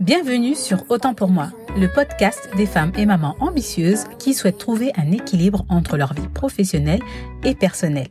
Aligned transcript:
Bienvenue 0.00 0.54
sur 0.54 0.90
Autant 0.90 1.12
pour 1.12 1.28
moi, 1.28 1.50
le 1.76 1.86
podcast 1.86 2.48
des 2.56 2.64
femmes 2.64 2.90
et 2.96 3.04
mamans 3.04 3.36
ambitieuses 3.38 4.04
qui 4.18 4.32
souhaitent 4.32 4.56
trouver 4.56 4.92
un 4.96 5.12
équilibre 5.12 5.66
entre 5.68 5.98
leur 5.98 6.14
vie 6.14 6.26
professionnelle 6.28 7.02
et 7.44 7.54
personnelle. 7.54 8.08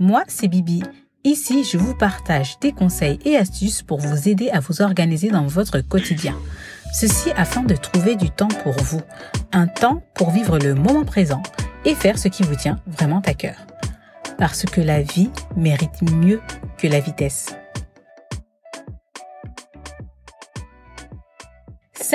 Moi, 0.00 0.24
c'est 0.26 0.48
Bibi. 0.48 0.82
Ici, 1.22 1.62
je 1.62 1.78
vous 1.78 1.94
partage 1.94 2.58
des 2.58 2.72
conseils 2.72 3.20
et 3.24 3.36
astuces 3.36 3.80
pour 3.80 4.00
vous 4.00 4.28
aider 4.28 4.50
à 4.50 4.58
vous 4.58 4.82
organiser 4.82 5.30
dans 5.30 5.46
votre 5.46 5.78
quotidien. 5.78 6.34
Ceci 6.92 7.30
afin 7.36 7.62
de 7.62 7.76
trouver 7.76 8.16
du 8.16 8.30
temps 8.30 8.48
pour 8.48 8.72
vous, 8.72 9.00
un 9.52 9.68
temps 9.68 10.02
pour 10.16 10.32
vivre 10.32 10.58
le 10.58 10.74
moment 10.74 11.04
présent 11.04 11.44
et 11.84 11.94
faire 11.94 12.18
ce 12.18 12.26
qui 12.26 12.42
vous 12.42 12.56
tient 12.56 12.80
vraiment 12.88 13.22
à 13.24 13.34
cœur. 13.34 13.68
Parce 14.36 14.64
que 14.64 14.80
la 14.80 15.02
vie 15.02 15.30
mérite 15.56 16.02
mieux 16.02 16.40
que 16.76 16.88
la 16.88 16.98
vitesse. 16.98 17.54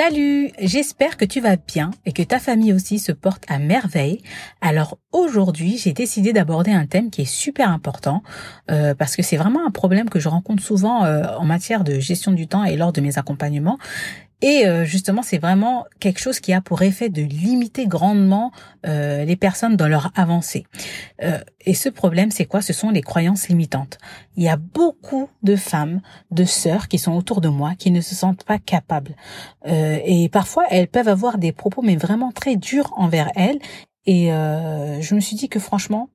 Salut, 0.02 0.50
j'espère 0.58 1.18
que 1.18 1.26
tu 1.26 1.42
vas 1.42 1.56
bien 1.56 1.90
et 2.06 2.12
que 2.12 2.22
ta 2.22 2.38
famille 2.38 2.72
aussi 2.72 2.98
se 2.98 3.12
porte 3.12 3.44
à 3.48 3.58
merveille. 3.58 4.22
Alors 4.62 4.96
aujourd'hui, 5.12 5.76
j'ai 5.76 5.92
décidé 5.92 6.32
d'aborder 6.32 6.70
un 6.70 6.86
thème 6.86 7.10
qui 7.10 7.20
est 7.20 7.30
super 7.30 7.68
important 7.68 8.22
euh, 8.70 8.94
parce 8.94 9.14
que 9.14 9.22
c'est 9.22 9.36
vraiment 9.36 9.60
un 9.66 9.70
problème 9.70 10.08
que 10.08 10.18
je 10.18 10.30
rencontre 10.30 10.62
souvent 10.62 11.04
euh, 11.04 11.26
en 11.36 11.44
matière 11.44 11.84
de 11.84 12.00
gestion 12.00 12.32
du 12.32 12.46
temps 12.46 12.64
et 12.64 12.78
lors 12.78 12.94
de 12.94 13.02
mes 13.02 13.18
accompagnements. 13.18 13.78
Et 14.42 14.66
euh, 14.66 14.84
justement, 14.84 15.22
c'est 15.22 15.38
vraiment 15.38 15.84
quelque 15.98 16.18
chose 16.18 16.40
qui 16.40 16.52
a 16.52 16.60
pour 16.60 16.82
effet 16.82 17.08
de 17.08 17.22
limiter 17.22 17.86
grandement 17.86 18.52
euh, 18.86 19.24
les 19.24 19.36
personnes 19.36 19.76
dans 19.76 19.88
leur 19.88 20.12
avancée. 20.14 20.66
Euh, 21.22 21.38
et 21.66 21.74
ce 21.74 21.88
problème, 21.88 22.30
c'est 22.30 22.46
quoi? 22.46 22.62
Ce 22.62 22.72
sont 22.72 22.90
les 22.90 23.02
croyances 23.02 23.48
limitantes. 23.48 23.98
Il 24.36 24.42
y 24.42 24.48
a 24.48 24.56
beaucoup 24.56 25.28
de 25.42 25.56
femmes, 25.56 26.00
de 26.30 26.44
sœurs 26.44 26.88
qui 26.88 26.98
sont 26.98 27.12
autour 27.12 27.40
de 27.40 27.48
moi 27.48 27.74
qui 27.78 27.90
ne 27.90 28.00
se 28.00 28.14
sentent 28.14 28.44
pas 28.44 28.58
capables. 28.58 29.14
et 29.66 30.28
parfois, 30.30 30.64
elles 30.70 30.88
peuvent 30.88 31.08
avoir 31.08 31.36
des 31.36 31.52
propos, 31.52 31.82
mais 31.82 31.96
vraiment 31.96 32.32
très 32.32 32.56
durs 32.56 32.92
envers 32.96 33.30
elles. 33.36 33.58
Et 34.06 34.28
je 34.28 35.14
me 35.14 35.20
suis 35.20 35.36
dit 35.36 35.48
que 35.48 35.58
franchement, 35.58 36.08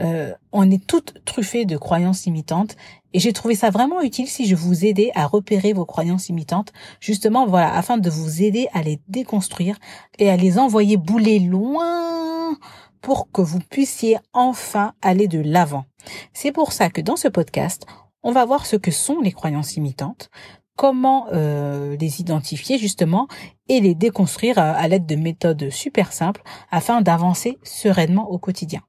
euh, 0.00 0.32
on 0.52 0.70
est 0.70 0.86
toutes 0.86 1.24
truffées 1.24 1.64
de 1.64 1.76
croyances 1.76 2.24
limitantes 2.26 2.76
et 3.12 3.18
j'ai 3.18 3.32
trouvé 3.32 3.54
ça 3.54 3.70
vraiment 3.70 4.00
utile 4.00 4.28
si 4.28 4.46
je 4.46 4.54
vous 4.54 4.84
aidais 4.84 5.10
à 5.14 5.26
repérer 5.26 5.72
vos 5.72 5.86
croyances 5.86 6.28
limitantes, 6.28 6.72
justement 7.00 7.46
voilà, 7.46 7.74
afin 7.74 7.98
de 7.98 8.10
vous 8.10 8.42
aider 8.42 8.68
à 8.74 8.82
les 8.82 9.00
déconstruire 9.08 9.78
et 10.18 10.30
à 10.30 10.36
les 10.36 10.58
envoyer 10.58 10.96
bouler 10.96 11.38
loin 11.40 12.56
pour 13.00 13.30
que 13.32 13.40
vous 13.40 13.60
puissiez 13.60 14.18
enfin 14.32 14.92
aller 15.02 15.28
de 15.28 15.40
l'avant. 15.40 15.84
C'est 16.32 16.52
pour 16.52 16.72
ça 16.72 16.90
que 16.90 17.00
dans 17.00 17.16
ce 17.16 17.28
podcast, 17.28 17.86
on 18.22 18.32
va 18.32 18.44
voir 18.44 18.66
ce 18.66 18.76
que 18.76 18.90
sont 18.90 19.20
les 19.20 19.32
croyances 19.32 19.74
limitantes, 19.74 20.30
comment 20.76 21.26
euh, 21.32 21.96
les 21.96 22.20
identifier 22.20 22.78
justement 22.78 23.26
et 23.68 23.80
les 23.80 23.94
déconstruire 23.94 24.58
à 24.58 24.86
l'aide 24.86 25.06
de 25.06 25.16
méthodes 25.16 25.70
super 25.70 26.12
simples 26.12 26.42
afin 26.70 27.00
d'avancer 27.00 27.58
sereinement 27.64 28.30
au 28.30 28.38
quotidien. 28.38 28.82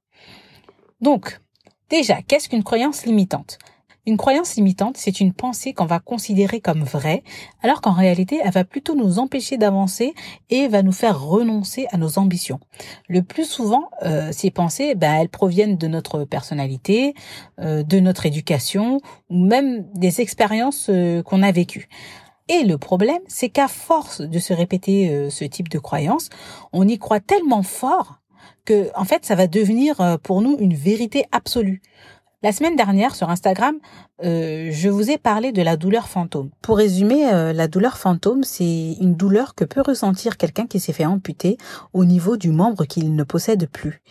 Donc, 1.01 1.39
déjà, 1.89 2.21
qu'est-ce 2.21 2.49
qu'une 2.49 2.63
croyance 2.63 3.05
limitante? 3.05 3.57
Une 4.05 4.17
croyance 4.17 4.55
limitante, 4.55 4.97
c'est 4.97 5.19
une 5.19 5.33
pensée 5.33 5.73
qu'on 5.73 5.85
va 5.85 5.99
considérer 5.99 6.61
comme 6.61 6.83
vraie, 6.83 7.21
alors 7.61 7.79
qu'en 7.79 7.91
réalité, 7.91 8.39
elle 8.43 8.51
va 8.51 8.63
plutôt 8.63 8.95
nous 8.95 9.19
empêcher 9.19 9.57
d'avancer 9.57 10.13
et 10.49 10.67
va 10.67 10.81
nous 10.81 10.91
faire 10.91 11.21
renoncer 11.21 11.85
à 11.91 11.97
nos 11.97 12.17
ambitions. 12.17 12.59
Le 13.07 13.21
plus 13.21 13.45
souvent, 13.45 13.89
euh, 14.03 14.31
ces 14.31 14.51
pensées, 14.51 14.95
ben, 14.95 15.13
elles 15.13 15.29
proviennent 15.29 15.77
de 15.77 15.87
notre 15.87 16.23
personnalité, 16.23 17.13
euh, 17.59 17.83
de 17.83 17.99
notre 17.99 18.25
éducation, 18.25 18.99
ou 19.29 19.45
même 19.45 19.85
des 19.93 20.21
expériences 20.21 20.87
euh, 20.89 21.21
qu'on 21.21 21.43
a 21.43 21.51
vécues. 21.51 21.87
Et 22.47 22.63
le 22.63 22.79
problème, 22.79 23.21
c'est 23.27 23.49
qu'à 23.49 23.67
force 23.67 24.21
de 24.21 24.39
se 24.39 24.53
répéter 24.53 25.29
ce 25.29 25.45
type 25.45 25.69
de 25.69 25.77
croyance, 25.77 26.29
on 26.73 26.87
y 26.87 26.97
croit 26.97 27.19
tellement 27.19 27.61
fort 27.61 28.18
en 28.95 29.05
fait 29.05 29.25
ça 29.25 29.35
va 29.35 29.47
devenir 29.47 29.99
euh, 30.01 30.17
pour 30.17 30.41
nous 30.41 30.57
une 30.59 30.73
vérité 30.73 31.25
absolue. 31.31 31.81
La 32.41 32.53
semaine 32.53 32.77
dernière 32.77 33.15
sur 33.15 33.29
Instagram, 33.29 33.75
euh, 34.23 34.69
je 34.71 34.87
vous 34.87 35.11
ai 35.11 35.17
parlé 35.17 35.51
de 35.51 35.61
la 35.61 35.75
douleur 35.75 36.07
fantôme. 36.07 36.51
Pour 36.61 36.77
résumer, 36.77 37.29
euh, 37.33 37.51
la 37.51 37.67
douleur 37.67 37.97
fantôme, 37.97 38.45
c'est 38.45 38.93
une 39.01 39.15
douleur 39.15 39.55
que 39.55 39.65
peut 39.65 39.81
ressentir 39.81 40.37
quelqu'un 40.37 40.65
qui 40.65 40.79
s'est 40.79 40.93
fait 40.93 41.05
amputer 41.05 41.57
au 41.91 42.05
niveau 42.05 42.37
du 42.37 42.51
membre 42.51 42.85
qu'il 42.85 43.13
ne 43.13 43.23
possède 43.23 43.69
plus. 43.69 44.01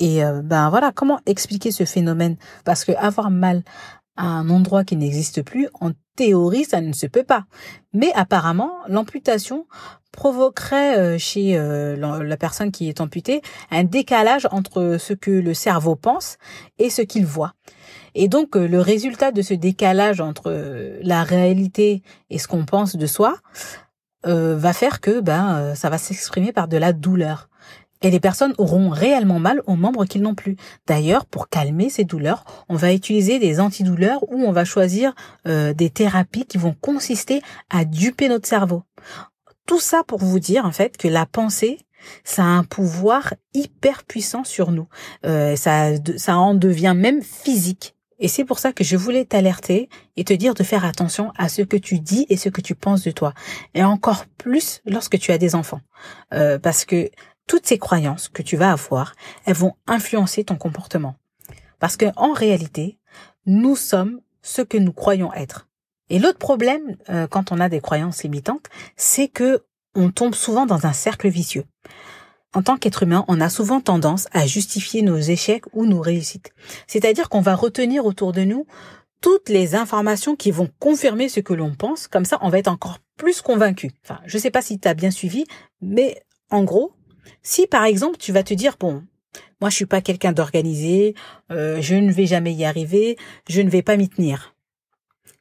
Et 0.00 0.20
ben 0.44 0.68
voilà, 0.70 0.92
comment 0.94 1.18
expliquer 1.26 1.72
ce 1.72 1.84
phénomène? 1.84 2.36
Parce 2.64 2.84
que 2.84 2.92
avoir 2.92 3.30
mal 3.30 3.64
à 4.16 4.26
un 4.26 4.50
endroit 4.50 4.84
qui 4.84 4.94
n'existe 4.96 5.42
plus, 5.42 5.68
en 5.80 5.92
théorie, 6.18 6.64
ça 6.64 6.80
ne 6.80 6.92
se 6.92 7.06
peut 7.06 7.22
pas. 7.22 7.44
Mais 7.92 8.10
apparemment, 8.14 8.72
l'amputation 8.88 9.66
provoquerait 10.10 10.98
euh, 10.98 11.18
chez 11.18 11.56
euh, 11.56 11.94
la 12.24 12.36
personne 12.36 12.72
qui 12.72 12.88
est 12.88 13.00
amputée 13.00 13.40
un 13.70 13.84
décalage 13.84 14.48
entre 14.50 14.96
ce 14.98 15.14
que 15.14 15.30
le 15.30 15.54
cerveau 15.54 15.94
pense 15.94 16.38
et 16.78 16.90
ce 16.90 17.02
qu'il 17.02 17.24
voit. 17.24 17.52
Et 18.16 18.26
donc 18.26 18.56
euh, 18.56 18.66
le 18.66 18.80
résultat 18.80 19.30
de 19.30 19.42
ce 19.42 19.54
décalage 19.54 20.20
entre 20.20 20.50
la 21.02 21.22
réalité 21.22 22.02
et 22.30 22.38
ce 22.38 22.48
qu'on 22.48 22.64
pense 22.64 22.96
de 22.96 23.06
soi 23.06 23.36
va 24.24 24.72
faire 24.74 25.00
que 25.00 25.20
ben 25.20 25.74
ça 25.74 25.88
va 25.88 25.96
s'exprimer 25.96 26.52
par 26.52 26.68
de 26.68 26.76
la 26.76 26.92
douleur. 26.92 27.48
Et 28.02 28.10
les 28.10 28.20
personnes 28.20 28.54
auront 28.58 28.88
réellement 28.88 29.38
mal 29.38 29.62
aux 29.66 29.76
membres 29.76 30.04
qu'ils 30.04 30.22
n'ont 30.22 30.34
plus. 30.34 30.56
D'ailleurs, 30.86 31.26
pour 31.26 31.48
calmer 31.48 31.90
ces 31.90 32.04
douleurs, 32.04 32.44
on 32.68 32.76
va 32.76 32.92
utiliser 32.92 33.38
des 33.38 33.60
antidouleurs 33.60 34.22
ou 34.30 34.42
on 34.42 34.52
va 34.52 34.64
choisir 34.64 35.14
des 35.44 35.90
thérapies 35.90 36.44
qui 36.44 36.58
vont 36.58 36.76
consister 36.80 37.42
à 37.70 37.84
duper 37.84 38.28
notre 38.28 38.46
cerveau. 38.46 38.82
Tout 39.66 39.80
ça 39.80 40.02
pour 40.02 40.20
vous 40.20 40.38
dire 40.38 40.64
en 40.64 40.72
fait 40.72 40.96
que 40.96 41.08
la 41.08 41.26
pensée, 41.26 41.78
ça 42.24 42.42
a 42.42 42.46
un 42.46 42.64
pouvoir 42.64 43.34
hyper 43.54 44.04
puissant 44.04 44.44
sur 44.44 44.70
nous. 44.70 44.88
Euh, 45.26 45.56
ça, 45.56 45.90
ça 46.16 46.38
en 46.38 46.54
devient 46.54 46.94
même 46.96 47.22
physique. 47.22 47.94
Et 48.20 48.26
c'est 48.26 48.44
pour 48.44 48.58
ça 48.58 48.72
que 48.72 48.82
je 48.82 48.96
voulais 48.96 49.24
t'alerter 49.24 49.88
et 50.16 50.24
te 50.24 50.32
dire 50.32 50.54
de 50.54 50.64
faire 50.64 50.84
attention 50.84 51.32
à 51.36 51.48
ce 51.48 51.62
que 51.62 51.76
tu 51.76 52.00
dis 52.00 52.26
et 52.28 52.36
ce 52.36 52.48
que 52.48 52.60
tu 52.60 52.74
penses 52.74 53.04
de 53.04 53.12
toi. 53.12 53.32
Et 53.74 53.84
encore 53.84 54.26
plus 54.38 54.80
lorsque 54.86 55.18
tu 55.18 55.30
as 55.30 55.38
des 55.38 55.54
enfants. 55.54 55.80
Euh, 56.32 56.58
parce 56.58 56.84
que 56.84 57.10
toutes 57.48 57.66
ces 57.66 57.78
croyances 57.78 58.28
que 58.28 58.42
tu 58.42 58.56
vas 58.56 58.70
avoir, 58.70 59.14
elles 59.44 59.56
vont 59.56 59.74
influencer 59.88 60.44
ton 60.44 60.54
comportement. 60.54 61.16
Parce 61.80 61.96
que 61.96 62.06
en 62.16 62.32
réalité, 62.32 62.98
nous 63.46 63.74
sommes 63.74 64.20
ce 64.42 64.62
que 64.62 64.78
nous 64.78 64.92
croyons 64.92 65.32
être. 65.32 65.66
Et 66.10 66.20
l'autre 66.20 66.38
problème, 66.38 66.96
euh, 67.08 67.26
quand 67.26 67.50
on 67.50 67.58
a 67.58 67.68
des 67.68 67.80
croyances 67.80 68.22
limitantes, 68.22 68.66
c'est 68.96 69.28
que 69.28 69.64
on 69.94 70.10
tombe 70.10 70.34
souvent 70.34 70.66
dans 70.66 70.86
un 70.86 70.92
cercle 70.92 71.28
vicieux. 71.28 71.64
En 72.54 72.62
tant 72.62 72.76
qu'être 72.76 73.02
humain, 73.02 73.24
on 73.28 73.40
a 73.40 73.50
souvent 73.50 73.80
tendance 73.80 74.26
à 74.32 74.46
justifier 74.46 75.02
nos 75.02 75.18
échecs 75.18 75.64
ou 75.72 75.86
nos 75.86 76.00
réussites. 76.00 76.52
C'est-à-dire 76.86 77.28
qu'on 77.28 77.40
va 77.40 77.54
retenir 77.54 78.06
autour 78.06 78.32
de 78.32 78.42
nous 78.42 78.66
toutes 79.20 79.48
les 79.48 79.74
informations 79.74 80.36
qui 80.36 80.50
vont 80.50 80.70
confirmer 80.78 81.28
ce 81.28 81.40
que 81.40 81.52
l'on 81.52 81.74
pense. 81.74 82.06
Comme 82.06 82.24
ça, 82.24 82.38
on 82.40 82.48
va 82.48 82.58
être 82.58 82.68
encore 82.68 83.00
plus 83.16 83.42
convaincu. 83.42 83.90
Enfin, 84.04 84.20
je 84.24 84.38
sais 84.38 84.50
pas 84.50 84.62
si 84.62 84.78
tu 84.78 84.88
as 84.88 84.94
bien 84.94 85.10
suivi, 85.10 85.44
mais 85.82 86.22
en 86.50 86.64
gros, 86.64 86.94
si 87.42 87.66
par 87.66 87.84
exemple 87.84 88.16
tu 88.18 88.32
vas 88.32 88.42
te 88.42 88.54
dire, 88.54 88.76
bon, 88.78 89.04
moi 89.60 89.70
je 89.70 89.76
suis 89.76 89.86
pas 89.86 90.00
quelqu'un 90.00 90.32
d'organisé, 90.32 91.14
euh, 91.50 91.80
je 91.80 91.94
ne 91.94 92.12
vais 92.12 92.26
jamais 92.26 92.52
y 92.52 92.64
arriver, 92.64 93.16
je 93.48 93.60
ne 93.60 93.70
vais 93.70 93.82
pas 93.82 93.96
m'y 93.96 94.08
tenir. 94.08 94.54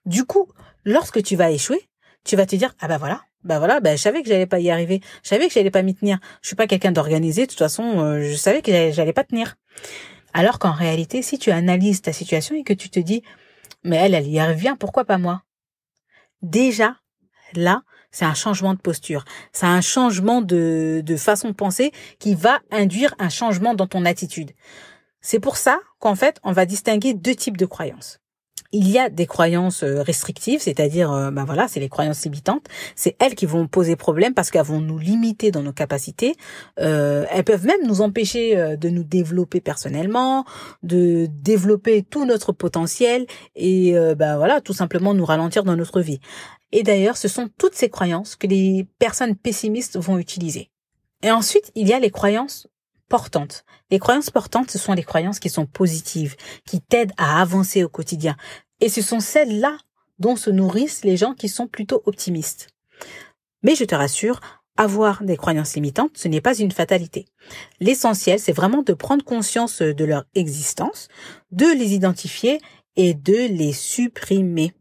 Du 0.06 0.26
coup, 0.26 0.48
lorsque 0.86 1.22
tu 1.24 1.36
vas 1.36 1.52
échouer, 1.52 1.88
tu 2.24 2.36
vas 2.36 2.46
te 2.46 2.56
dire 2.56 2.76
ah 2.80 2.88
ben 2.88 2.98
voilà, 2.98 3.22
ben 3.44 3.60
voilà, 3.60 3.80
ben 3.80 3.98
je 3.98 4.02
savais 4.02 4.22
que 4.22 4.30
j'allais 4.30 4.48
pas 4.48 4.60
y 4.60 4.70
arriver, 4.70 5.02
je 5.24 5.30
savais 5.30 5.48
que 5.48 5.54
j'allais 5.54 5.72
pas 5.72 5.82
m'y 5.82 5.96
tenir. 5.96 6.20
Je 6.42 6.48
suis 6.48 6.56
pas 6.56 6.68
quelqu'un 6.68 6.92
d'organisé, 6.92 7.44
de 7.44 7.50
toute 7.50 7.60
façon, 7.60 8.00
euh, 8.00 8.22
je 8.22 8.36
savais 8.36 8.62
que 8.62 8.92
j'allais 8.92 9.14
pas 9.14 9.24
tenir. 9.24 9.56
Alors 10.34 10.60
qu'en 10.60 10.74
réalité, 10.74 11.22
si 11.22 11.40
tu 11.40 11.52
analyses 11.52 12.02
ta 12.02 12.14
situation 12.14 12.56
et 12.56 12.64
que 12.64 12.74
tu 12.74 12.90
te 12.90 13.00
dis 13.00 13.24
mais 13.84 13.98
elle, 13.98 14.14
elle 14.14 14.28
y 14.28 14.40
arrive 14.40 14.76
pourquoi 14.78 15.06
pas 15.06 15.18
moi? 15.18 15.44
Déjà, 16.42 16.98
là, 17.54 17.84
c'est 18.12 18.26
un 18.26 18.34
changement 18.34 18.74
de 18.74 18.80
posture, 18.80 19.26
c'est 19.52 19.66
un 19.66 19.82
changement 19.82 20.42
de, 20.42 21.04
façon 21.18 21.50
de 21.50 21.54
penser 21.54 21.92
qui 22.20 22.36
va 22.36 22.60
induire 22.72 23.14
un 23.20 23.30
changement 23.30 23.74
dans 23.74 23.88
ton 23.88 24.06
attitude. 24.06 24.52
C'est 25.22 25.40
pour 25.40 25.58
ça 25.58 25.80
qu'en 26.00 26.16
fait, 26.16 26.40
on 26.44 26.52
va 26.52 26.66
distinguer 26.66 27.14
deux 27.14 27.36
types 27.36 27.58
de 27.58 27.66
croyances. 27.66 28.20
Il 28.72 28.90
y 28.90 29.00
a 29.00 29.10
des 29.10 29.26
croyances 29.26 29.84
euh, 29.84 30.02
restrictives, 30.02 30.62
c'est-à-dire, 30.62 31.10
ben 31.32 31.46
voilà, 31.46 31.68
c'est 31.68 31.80
les 31.80 31.90
croyances 31.90 32.24
limitantes. 32.24 32.66
C'est 32.96 33.16
elles 33.20 33.36
qui 33.36 33.46
vont 33.46 33.68
poser 33.68 33.96
problème 33.96 34.34
parce 34.34 34.52
qu'elles 34.52 34.66
vont 34.66 34.82
nous 34.82 34.98
limiter 34.98 35.52
dans 35.52 35.64
nos 35.64 35.74
capacités. 35.74 36.36
Euh, 36.80 37.26
elles 37.32 37.44
peuvent 37.44 37.66
même 37.66 37.86
nous 37.86 38.02
empêcher 38.02 38.58
euh, 38.58 38.76
de 38.76 38.90
nous 38.90 39.04
développer 39.04 39.62
personnellement, 39.62 40.46
de 40.84 41.28
développer 41.30 42.04
tout 42.04 42.26
notre 42.26 42.52
potentiel 42.52 43.26
et 43.56 43.94
ben 44.18 44.38
voilà, 44.38 44.62
tout 44.62 44.74
simplement 44.74 45.14
nous 45.14 45.26
ralentir 45.26 45.64
dans 45.64 45.76
notre 45.76 46.02
vie. 46.02 46.20
Et 46.72 46.84
d'ailleurs, 46.84 47.18
ce 47.18 47.28
sont 47.28 47.50
toutes 47.58 47.76
ces 47.76 47.90
croyances 47.90 48.36
que 48.36 48.48
les 48.48 48.88
personnes 49.00 49.36
pessimistes 49.36 49.98
vont 49.98 50.18
utiliser. 50.18 50.70
Et 51.24 51.32
ensuite, 51.32 51.72
il 51.76 51.88
y 51.88 51.94
a 51.94 52.00
les 52.00 52.12
croyances 52.12 52.68
portantes. 53.10 53.64
Les 53.90 54.00
croyances 54.00 54.30
portantes, 54.30 54.72
ce 54.72 54.78
sont 54.78 54.94
les 54.94 55.04
croyances 55.04 55.40
qui 55.40 55.50
sont 55.50 55.66
positives, 55.66 56.36
qui 56.66 56.82
t'aident 56.82 57.14
à 57.18 57.42
avancer 57.42 57.84
au 57.84 57.90
quotidien. 57.90 58.36
Et 58.80 58.90
ce 58.90 59.02
sont 59.02 59.20
celles-là 59.20 59.78
dont 60.20 60.36
se 60.36 60.50
nourrissent 60.50 61.04
les 61.04 61.18
gens 61.18 61.34
qui 61.34 61.50
sont 61.50 61.68
plutôt 61.68 62.02
optimistes. 62.06 62.70
Mais 63.64 63.76
je 63.76 63.86
te 63.86 63.96
rassure, 63.96 64.40
avoir 64.78 65.24
des 65.24 65.38
croyances 65.38 65.76
limitantes, 65.76 66.18
ce 66.18 66.28
n'est 66.28 66.42
pas 66.42 66.58
une 66.58 66.72
fatalité. 66.72 67.26
L'essentiel, 67.80 68.40
c'est 68.40 68.54
vraiment 68.54 68.84
de 68.84 68.94
prendre 68.94 69.26
conscience 69.26 69.82
de 69.82 70.06
leur 70.06 70.26
existence, 70.36 71.08
de 71.52 71.66
les 71.66 71.94
identifier 71.94 72.62
et 72.96 73.14
de 73.14 73.34
les 73.34 73.74
supprimer. 73.74 74.74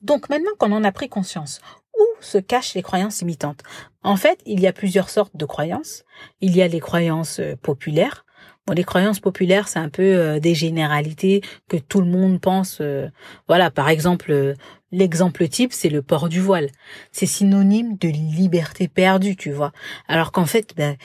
Donc 0.00 0.28
maintenant 0.28 0.50
qu'on 0.58 0.72
en 0.72 0.84
a 0.84 0.92
pris 0.92 1.08
conscience, 1.08 1.60
où 1.98 2.04
se 2.20 2.38
cachent 2.38 2.74
les 2.74 2.82
croyances 2.82 3.20
limitantes 3.20 3.62
En 4.02 4.16
fait, 4.16 4.40
il 4.46 4.60
y 4.60 4.66
a 4.66 4.72
plusieurs 4.72 5.10
sortes 5.10 5.36
de 5.36 5.44
croyances. 5.44 6.04
Il 6.40 6.56
y 6.56 6.62
a 6.62 6.68
les 6.68 6.80
croyances 6.80 7.40
euh, 7.40 7.56
populaires. 7.56 8.24
Bon, 8.66 8.72
les 8.72 8.84
croyances 8.84 9.20
populaires, 9.20 9.68
c'est 9.68 9.78
un 9.78 9.90
peu 9.90 10.02
euh, 10.02 10.40
des 10.40 10.54
généralités 10.54 11.42
que 11.68 11.76
tout 11.76 12.00
le 12.00 12.06
monde 12.06 12.40
pense. 12.40 12.78
Euh, 12.80 13.08
voilà, 13.46 13.70
par 13.70 13.88
exemple, 13.88 14.54
l'exemple 14.90 15.48
type, 15.48 15.72
c'est 15.72 15.90
le 15.90 16.02
port 16.02 16.28
du 16.28 16.40
voile. 16.40 16.68
C'est 17.12 17.26
synonyme 17.26 17.96
de 17.98 18.08
liberté 18.08 18.88
perdue, 18.88 19.36
tu 19.36 19.52
vois. 19.52 19.72
Alors 20.08 20.32
qu'en 20.32 20.46
fait, 20.46 20.74
ben, 20.76 20.96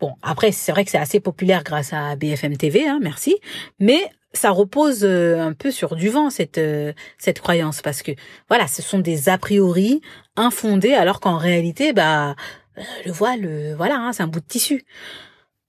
bon, 0.00 0.14
après, 0.22 0.52
c'est 0.52 0.70
vrai 0.70 0.84
que 0.84 0.90
c'est 0.90 0.98
assez 0.98 1.18
populaire 1.18 1.64
grâce 1.64 1.92
à 1.92 2.14
BFM 2.14 2.56
TV, 2.56 2.86
hein, 2.86 3.00
merci. 3.02 3.36
Mais 3.80 4.10
ça 4.32 4.50
repose 4.50 5.04
euh, 5.04 5.38
un 5.38 5.52
peu 5.52 5.70
sur 5.70 5.96
du 5.96 6.08
vent 6.08 6.30
cette 6.30 6.58
euh, 6.58 6.92
cette 7.16 7.40
croyance 7.40 7.80
parce 7.82 8.02
que 8.02 8.12
voilà 8.48 8.68
ce 8.68 8.82
sont 8.82 8.98
des 8.98 9.28
a 9.28 9.38
priori 9.38 10.00
infondés 10.36 10.94
alors 10.94 11.20
qu'en 11.20 11.38
réalité 11.38 11.92
bah 11.92 12.36
euh, 12.76 12.82
le 13.06 13.12
voile 13.12 13.74
voilà 13.76 13.96
hein, 13.96 14.12
c'est 14.12 14.22
un 14.22 14.28
bout 14.28 14.40
de 14.40 14.46
tissu. 14.46 14.84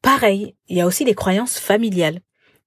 Pareil 0.01 0.55
il 0.67 0.77
y 0.77 0.81
a 0.81 0.85
aussi 0.85 1.05
les 1.05 1.15
croyances 1.15 1.57
familiales. 1.57 2.19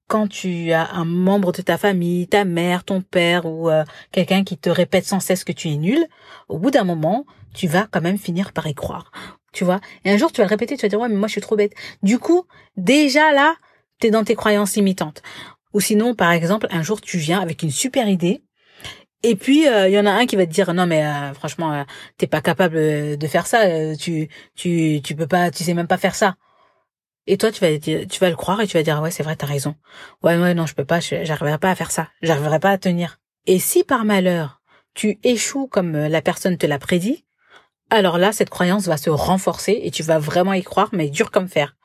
Quand 0.08 0.28
tu 0.28 0.72
as 0.72 0.90
un 0.92 1.04
membre 1.04 1.52
de 1.52 1.62
ta 1.62 1.78
famille 1.78 2.26
ta 2.26 2.44
mère 2.44 2.84
ton 2.84 3.02
père 3.02 3.46
ou 3.46 3.70
quelqu'un 4.10 4.44
qui 4.44 4.58
te 4.58 4.68
répète 4.70 5.06
sans 5.06 5.20
cesse 5.20 5.44
que 5.44 5.52
tu 5.52 5.68
es 5.68 5.76
nul 5.76 6.06
au 6.48 6.58
bout 6.58 6.70
d'un 6.70 6.84
moment 6.84 7.24
tu 7.54 7.66
vas 7.66 7.86
quand 7.90 8.00
même 8.00 8.18
finir 8.18 8.52
par 8.52 8.66
y 8.66 8.74
croire. 8.74 9.12
Tu 9.52 9.64
vois? 9.64 9.80
Et 10.04 10.10
un 10.10 10.16
jour 10.16 10.32
tu 10.32 10.38
vas 10.38 10.44
le 10.46 10.50
répéter 10.50 10.76
tu 10.76 10.82
vas 10.82 10.88
dire 10.88 11.00
ouais 11.00 11.08
mais 11.08 11.16
moi 11.16 11.28
je 11.28 11.32
suis 11.32 11.40
trop 11.40 11.56
bête. 11.56 11.74
Du 12.02 12.18
coup 12.18 12.46
déjà 12.76 13.32
là 13.32 13.54
t'es 14.00 14.10
dans 14.10 14.24
tes 14.24 14.34
croyances 14.34 14.74
limitantes 14.74 15.22
ou 15.72 15.80
sinon, 15.80 16.14
par 16.14 16.32
exemple, 16.32 16.66
un 16.70 16.82
jour 16.82 17.00
tu 17.00 17.18
viens 17.18 17.40
avec 17.40 17.62
une 17.62 17.70
super 17.70 18.08
idée 18.08 18.42
et 19.22 19.36
puis 19.36 19.62
il 19.62 19.68
euh, 19.68 19.88
y 19.88 19.98
en 19.98 20.06
a 20.06 20.10
un 20.10 20.26
qui 20.26 20.36
va 20.36 20.46
te 20.46 20.50
dire 20.50 20.74
non 20.74 20.86
mais 20.86 21.04
euh, 21.06 21.32
franchement 21.34 21.72
euh, 21.72 21.84
t'es 22.18 22.26
pas 22.26 22.40
capable 22.40 22.76
de 23.16 23.26
faire 23.28 23.46
ça, 23.46 23.96
tu 23.96 24.28
tu 24.56 25.00
tu 25.02 25.14
peux 25.14 25.28
pas, 25.28 25.50
tu 25.50 25.62
sais 25.64 25.74
même 25.74 25.86
pas 25.86 25.98
faire 25.98 26.14
ça. 26.14 26.34
Et 27.26 27.36
toi 27.38 27.52
tu 27.52 27.60
vas 27.60 27.78
tu 27.78 28.20
vas 28.20 28.30
le 28.30 28.36
croire 28.36 28.60
et 28.60 28.66
tu 28.66 28.76
vas 28.76 28.82
dire 28.82 29.00
ouais 29.00 29.12
c'est 29.12 29.22
vrai 29.22 29.36
t'as 29.36 29.46
raison. 29.46 29.76
Ouais 30.22 30.36
ouais 30.36 30.54
non 30.54 30.66
je 30.66 30.74
peux 30.74 30.84
pas, 30.84 31.00
j'arriverai 31.00 31.58
pas 31.58 31.70
à 31.70 31.74
faire 31.76 31.92
ça, 31.92 32.08
j'arriverai 32.22 32.58
pas 32.58 32.70
à 32.70 32.78
tenir. 32.78 33.20
Et 33.46 33.58
si 33.58 33.84
par 33.84 34.04
malheur 34.04 34.60
tu 34.94 35.18
échoues 35.22 35.68
comme 35.68 35.92
la 35.92 36.22
personne 36.22 36.58
te 36.58 36.66
l'a 36.66 36.78
prédit, 36.78 37.24
alors 37.92 38.16
là, 38.16 38.32
cette 38.32 38.48
croyance 38.48 38.86
va 38.86 38.96
se 38.96 39.10
renforcer 39.10 39.80
et 39.82 39.90
tu 39.90 40.02
vas 40.02 40.18
vraiment 40.18 40.54
y 40.54 40.62
croire, 40.62 40.88
mais 40.92 41.10
dur 41.10 41.30
comme 41.30 41.46
fer. 41.46 41.76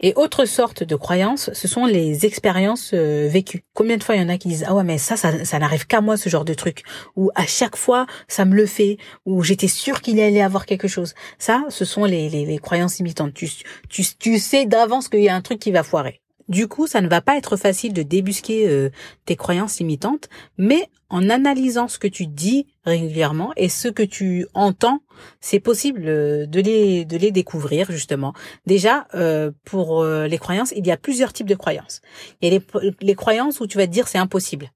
Et 0.00 0.12
autre 0.16 0.44
sorte 0.44 0.82
de 0.82 0.96
croyance, 0.96 1.50
ce 1.52 1.68
sont 1.68 1.86
les 1.86 2.26
expériences 2.26 2.90
euh, 2.94 3.28
vécues. 3.30 3.62
Combien 3.72 3.96
de 3.96 4.02
fois 4.02 4.16
il 4.16 4.22
y 4.22 4.24
en 4.24 4.28
a 4.28 4.38
qui 4.38 4.48
disent 4.48 4.64
ah 4.66 4.74
ouais 4.74 4.82
mais 4.82 4.98
ça 4.98 5.16
ça, 5.16 5.58
n'arrive 5.60 5.86
qu'à 5.86 6.00
moi 6.00 6.16
ce 6.16 6.28
genre 6.28 6.44
de 6.44 6.54
truc 6.54 6.82
ou 7.14 7.30
à 7.36 7.46
chaque 7.46 7.76
fois 7.76 8.06
ça 8.26 8.44
me 8.44 8.56
le 8.56 8.66
fait 8.66 8.96
ou 9.24 9.44
j'étais 9.44 9.68
sûr 9.68 10.00
qu'il 10.00 10.20
allait 10.20 10.42
avoir 10.42 10.66
quelque 10.66 10.88
chose. 10.88 11.14
Ça, 11.38 11.62
ce 11.68 11.84
sont 11.84 12.06
les, 12.06 12.28
les, 12.28 12.58
croyances 12.58 12.98
imitantes. 12.98 13.34
Tu, 13.34 13.48
tu, 13.88 14.02
tu 14.18 14.38
sais 14.40 14.66
d'avance 14.66 15.08
qu'il 15.08 15.22
y 15.22 15.28
a 15.28 15.34
un 15.36 15.42
truc 15.42 15.60
qui 15.60 15.70
va 15.70 15.84
foirer. 15.84 16.21
Du 16.48 16.68
coup, 16.68 16.86
ça 16.86 17.00
ne 17.00 17.08
va 17.08 17.20
pas 17.20 17.36
être 17.36 17.56
facile 17.56 17.92
de 17.92 18.02
débusquer 18.02 18.68
euh, 18.68 18.90
tes 19.24 19.36
croyances 19.36 19.78
limitantes, 19.78 20.28
mais 20.58 20.88
en 21.08 21.28
analysant 21.28 21.88
ce 21.88 21.98
que 21.98 22.08
tu 22.08 22.26
dis 22.26 22.66
régulièrement 22.84 23.52
et 23.56 23.68
ce 23.68 23.88
que 23.88 24.02
tu 24.02 24.46
entends, 24.54 25.00
c'est 25.40 25.60
possible 25.60 26.04
euh, 26.06 26.46
de 26.46 26.60
les 26.60 27.04
de 27.04 27.16
les 27.16 27.30
découvrir 27.30 27.90
justement. 27.90 28.32
Déjà, 28.66 29.06
euh, 29.14 29.50
pour 29.64 30.04
les 30.04 30.38
croyances, 30.38 30.72
il 30.76 30.86
y 30.86 30.90
a 30.90 30.96
plusieurs 30.96 31.32
types 31.32 31.48
de 31.48 31.54
croyances. 31.54 32.00
Il 32.40 32.52
y 32.52 32.56
a 32.56 32.58
les, 32.58 32.94
les 33.00 33.14
croyances 33.14 33.60
où 33.60 33.66
tu 33.66 33.78
vas 33.78 33.86
te 33.86 33.92
dire 33.92 34.08
c'est 34.08 34.18
impossible. 34.18 34.70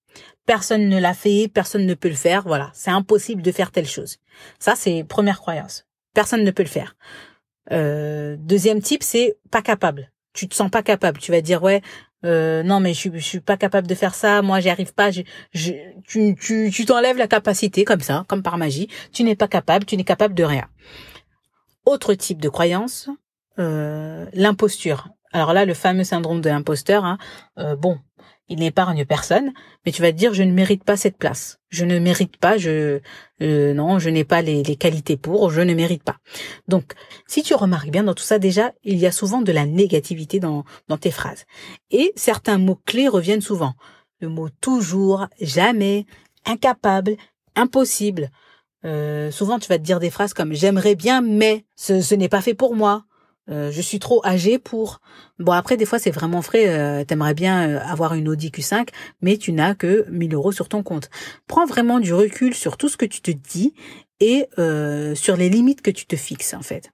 Personne 0.46 0.88
ne 0.88 1.00
l'a 1.00 1.14
fait, 1.14 1.50
personne 1.52 1.86
ne 1.86 1.94
peut 1.94 2.08
le 2.08 2.14
faire. 2.14 2.42
Voilà, 2.46 2.70
c'est 2.72 2.90
impossible 2.90 3.42
de 3.42 3.50
faire 3.50 3.72
telle 3.72 3.88
chose. 3.88 4.18
Ça, 4.60 4.74
c'est 4.76 5.04
première 5.04 5.40
croyance. 5.40 5.86
Personne 6.14 6.44
ne 6.44 6.50
peut 6.50 6.62
le 6.62 6.68
faire. 6.68 6.96
deuxième 8.38 8.80
type, 8.80 9.02
c'est 9.02 9.36
pas 9.50 9.62
capable 9.62 10.10
tu 10.36 10.48
te 10.48 10.54
sens 10.54 10.70
pas 10.70 10.82
capable. 10.82 11.18
Tu 11.18 11.32
vas 11.32 11.40
dire 11.40 11.62
ouais, 11.62 11.82
euh, 12.24 12.62
non 12.62 12.78
mais 12.78 12.94
je 12.94 13.08
je 13.12 13.18
suis 13.18 13.40
pas 13.40 13.56
capable 13.56 13.88
de 13.88 13.94
faire 13.94 14.14
ça. 14.14 14.42
Moi 14.42 14.60
j'y 14.60 14.70
arrive 14.70 14.94
pas. 14.94 15.10
Tu 15.52 16.84
t'enlèves 16.86 17.16
la 17.16 17.26
capacité 17.26 17.84
comme 17.84 18.00
ça, 18.00 18.24
comme 18.28 18.42
par 18.42 18.58
magie. 18.58 18.88
Tu 19.12 19.24
n'es 19.24 19.34
pas 19.34 19.48
capable. 19.48 19.84
Tu 19.84 19.96
n'es 19.96 20.04
capable 20.04 20.34
de 20.34 20.44
rien. 20.44 20.68
Autre 21.86 22.14
type 22.14 22.40
de 22.40 22.48
croyance, 22.48 23.08
euh, 23.58 24.26
l'imposture. 24.32 25.08
Alors 25.32 25.52
là, 25.52 25.64
le 25.64 25.74
fameux 25.74 26.04
syndrome 26.04 26.40
de 26.40 26.48
l'imposteur. 26.48 27.04
Hein, 27.04 27.18
euh, 27.58 27.76
bon, 27.76 27.98
il 28.48 28.60
n'épargne 28.60 29.04
personne, 29.04 29.52
mais 29.84 29.92
tu 29.92 30.02
vas 30.02 30.12
te 30.12 30.16
dire 30.16 30.34
je 30.34 30.42
ne 30.42 30.52
mérite 30.52 30.84
pas 30.84 30.96
cette 30.96 31.16
place. 31.16 31.58
Je 31.68 31.84
ne 31.84 31.98
mérite 31.98 32.36
pas, 32.36 32.58
je 32.58 33.00
euh, 33.42 33.74
non, 33.74 33.98
je 33.98 34.08
n'ai 34.08 34.24
pas 34.24 34.40
les, 34.40 34.62
les, 34.62 34.76
qualités 34.76 35.16
pour, 35.16 35.50
je 35.50 35.60
ne 35.60 35.74
mérite 35.74 36.04
pas. 36.04 36.16
Donc, 36.68 36.92
si 37.26 37.42
tu 37.42 37.54
remarques 37.54 37.90
bien 37.90 38.04
dans 38.04 38.14
tout 38.14 38.22
ça 38.22 38.38
déjà, 38.38 38.72
il 38.84 38.98
y 38.98 39.06
a 39.06 39.12
souvent 39.12 39.42
de 39.42 39.52
la 39.52 39.66
négativité 39.66 40.38
dans 40.38 40.64
dans 40.88 40.98
tes 40.98 41.10
phrases. 41.10 41.44
Et 41.90 42.12
certains 42.16 42.58
mots 42.58 42.80
clés 42.86 43.08
reviennent 43.08 43.40
souvent. 43.40 43.74
Le 44.20 44.28
mot 44.28 44.48
toujours, 44.48 45.26
jamais, 45.40 46.06
incapable, 46.46 47.16
impossible. 47.56 48.30
Euh, 48.84 49.30
souvent, 49.30 49.58
tu 49.58 49.68
vas 49.68 49.78
te 49.78 49.82
dire 49.82 50.00
des 50.00 50.10
phrases 50.10 50.32
comme 50.32 50.54
j'aimerais 50.54 50.94
bien, 50.94 51.20
mais 51.20 51.66
ce, 51.74 52.00
ce 52.00 52.14
n'est 52.14 52.28
pas 52.28 52.40
fait 52.40 52.54
pour 52.54 52.76
moi. 52.76 53.04
Euh, 53.48 53.70
je 53.70 53.80
suis 53.80 53.98
trop 53.98 54.24
âgé 54.26 54.58
pour. 54.58 55.00
Bon 55.38 55.52
après 55.52 55.76
des 55.76 55.84
fois 55.84 55.98
c'est 55.98 56.10
vraiment 56.10 56.42
frais. 56.42 56.68
Euh, 56.68 57.04
T'aimerais 57.04 57.34
bien 57.34 57.68
euh, 57.68 57.80
avoir 57.80 58.14
une 58.14 58.28
Audi 58.28 58.50
Q5, 58.50 58.88
mais 59.22 59.36
tu 59.36 59.52
n'as 59.52 59.74
que 59.74 60.06
1000 60.10 60.34
euros 60.34 60.52
sur 60.52 60.68
ton 60.68 60.82
compte. 60.82 61.10
Prends 61.46 61.66
vraiment 61.66 62.00
du 62.00 62.12
recul 62.12 62.54
sur 62.54 62.76
tout 62.76 62.88
ce 62.88 62.96
que 62.96 63.06
tu 63.06 63.20
te 63.20 63.30
dis 63.30 63.74
et 64.18 64.48
sur 65.14 65.36
les 65.36 65.50
limites 65.50 65.82
que 65.82 65.90
tu 65.90 66.06
te 66.06 66.16
fixes 66.16 66.54
en 66.54 66.62
fait. 66.62 66.90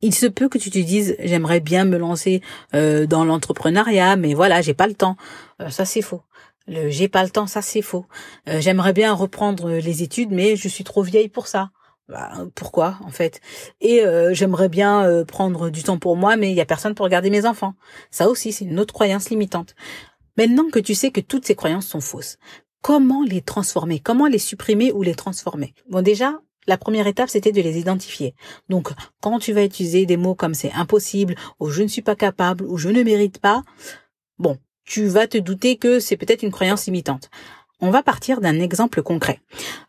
Il 0.00 0.14
se 0.14 0.26
peut 0.26 0.48
que 0.48 0.58
tu 0.58 0.70
te 0.70 0.78
dises 0.78 1.16
j'aimerais 1.18 1.60
bien 1.60 1.84
me 1.84 1.98
lancer 1.98 2.40
dans 2.72 3.24
l'entrepreneuriat, 3.26 4.16
mais 4.16 4.32
voilà 4.32 4.62
j'ai 4.62 4.72
pas 4.72 4.86
le 4.86 4.94
temps. 4.94 5.16
ça 5.68 5.84
c'est 5.84 6.00
faux. 6.00 6.22
J'ai 6.66 7.08
pas 7.08 7.24
le 7.24 7.30
temps, 7.30 7.46
ça 7.46 7.60
c'est 7.60 7.82
faux. 7.82 8.06
j'aimerais 8.46 8.94
bien 8.94 9.12
reprendre 9.12 9.70
les 9.70 10.02
études, 10.02 10.30
mais 10.30 10.56
je 10.56 10.68
suis 10.68 10.84
trop 10.84 11.02
vieille 11.02 11.28
pour 11.28 11.46
ça. 11.46 11.70
Bah, 12.08 12.32
pourquoi 12.54 12.98
en 13.04 13.10
fait? 13.10 13.40
Et 13.80 14.02
euh, 14.02 14.32
j'aimerais 14.32 14.70
bien 14.70 15.04
euh, 15.04 15.24
prendre 15.24 15.68
du 15.68 15.82
temps 15.82 15.98
pour 15.98 16.16
moi, 16.16 16.36
mais 16.36 16.50
il 16.50 16.56
y 16.56 16.60
a 16.60 16.66
personne 16.66 16.94
pour 16.94 17.04
regarder 17.04 17.28
mes 17.28 17.44
enfants. 17.44 17.74
Ça 18.10 18.28
aussi, 18.28 18.52
c'est 18.52 18.64
une 18.64 18.80
autre 18.80 18.94
croyance 18.94 19.28
limitante. 19.28 19.74
Maintenant 20.38 20.70
que 20.70 20.78
tu 20.78 20.94
sais 20.94 21.10
que 21.10 21.20
toutes 21.20 21.44
ces 21.44 21.54
croyances 21.54 21.86
sont 21.86 22.00
fausses, 22.00 22.38
comment 22.80 23.22
les 23.24 23.42
transformer? 23.42 24.00
Comment 24.00 24.26
les 24.26 24.38
supprimer 24.38 24.90
ou 24.92 25.02
les 25.02 25.14
transformer? 25.14 25.74
Bon, 25.90 26.00
déjà, 26.00 26.40
la 26.66 26.78
première 26.78 27.06
étape, 27.06 27.28
c'était 27.28 27.52
de 27.52 27.60
les 27.60 27.78
identifier. 27.78 28.34
Donc, 28.68 28.90
quand 29.20 29.38
tu 29.38 29.52
vas 29.52 29.64
utiliser 29.64 30.06
des 30.06 30.16
mots 30.16 30.34
comme 30.34 30.54
c'est 30.54 30.72
impossible, 30.72 31.34
ou 31.60 31.70
je 31.70 31.82
ne 31.82 31.88
suis 31.88 32.02
pas 32.02 32.14
capable, 32.14 32.64
ou 32.64 32.78
je 32.78 32.88
ne 32.88 33.02
mérite 33.02 33.38
pas, 33.38 33.62
bon, 34.38 34.58
tu 34.84 35.06
vas 35.06 35.26
te 35.26 35.36
douter 35.36 35.76
que 35.76 35.98
c'est 35.98 36.16
peut-être 36.16 36.42
une 36.42 36.52
croyance 36.52 36.86
limitante. 36.86 37.30
On 37.80 37.90
va 37.90 38.02
partir 38.02 38.40
d'un 38.40 38.58
exemple 38.58 39.02
concret. 39.02 39.40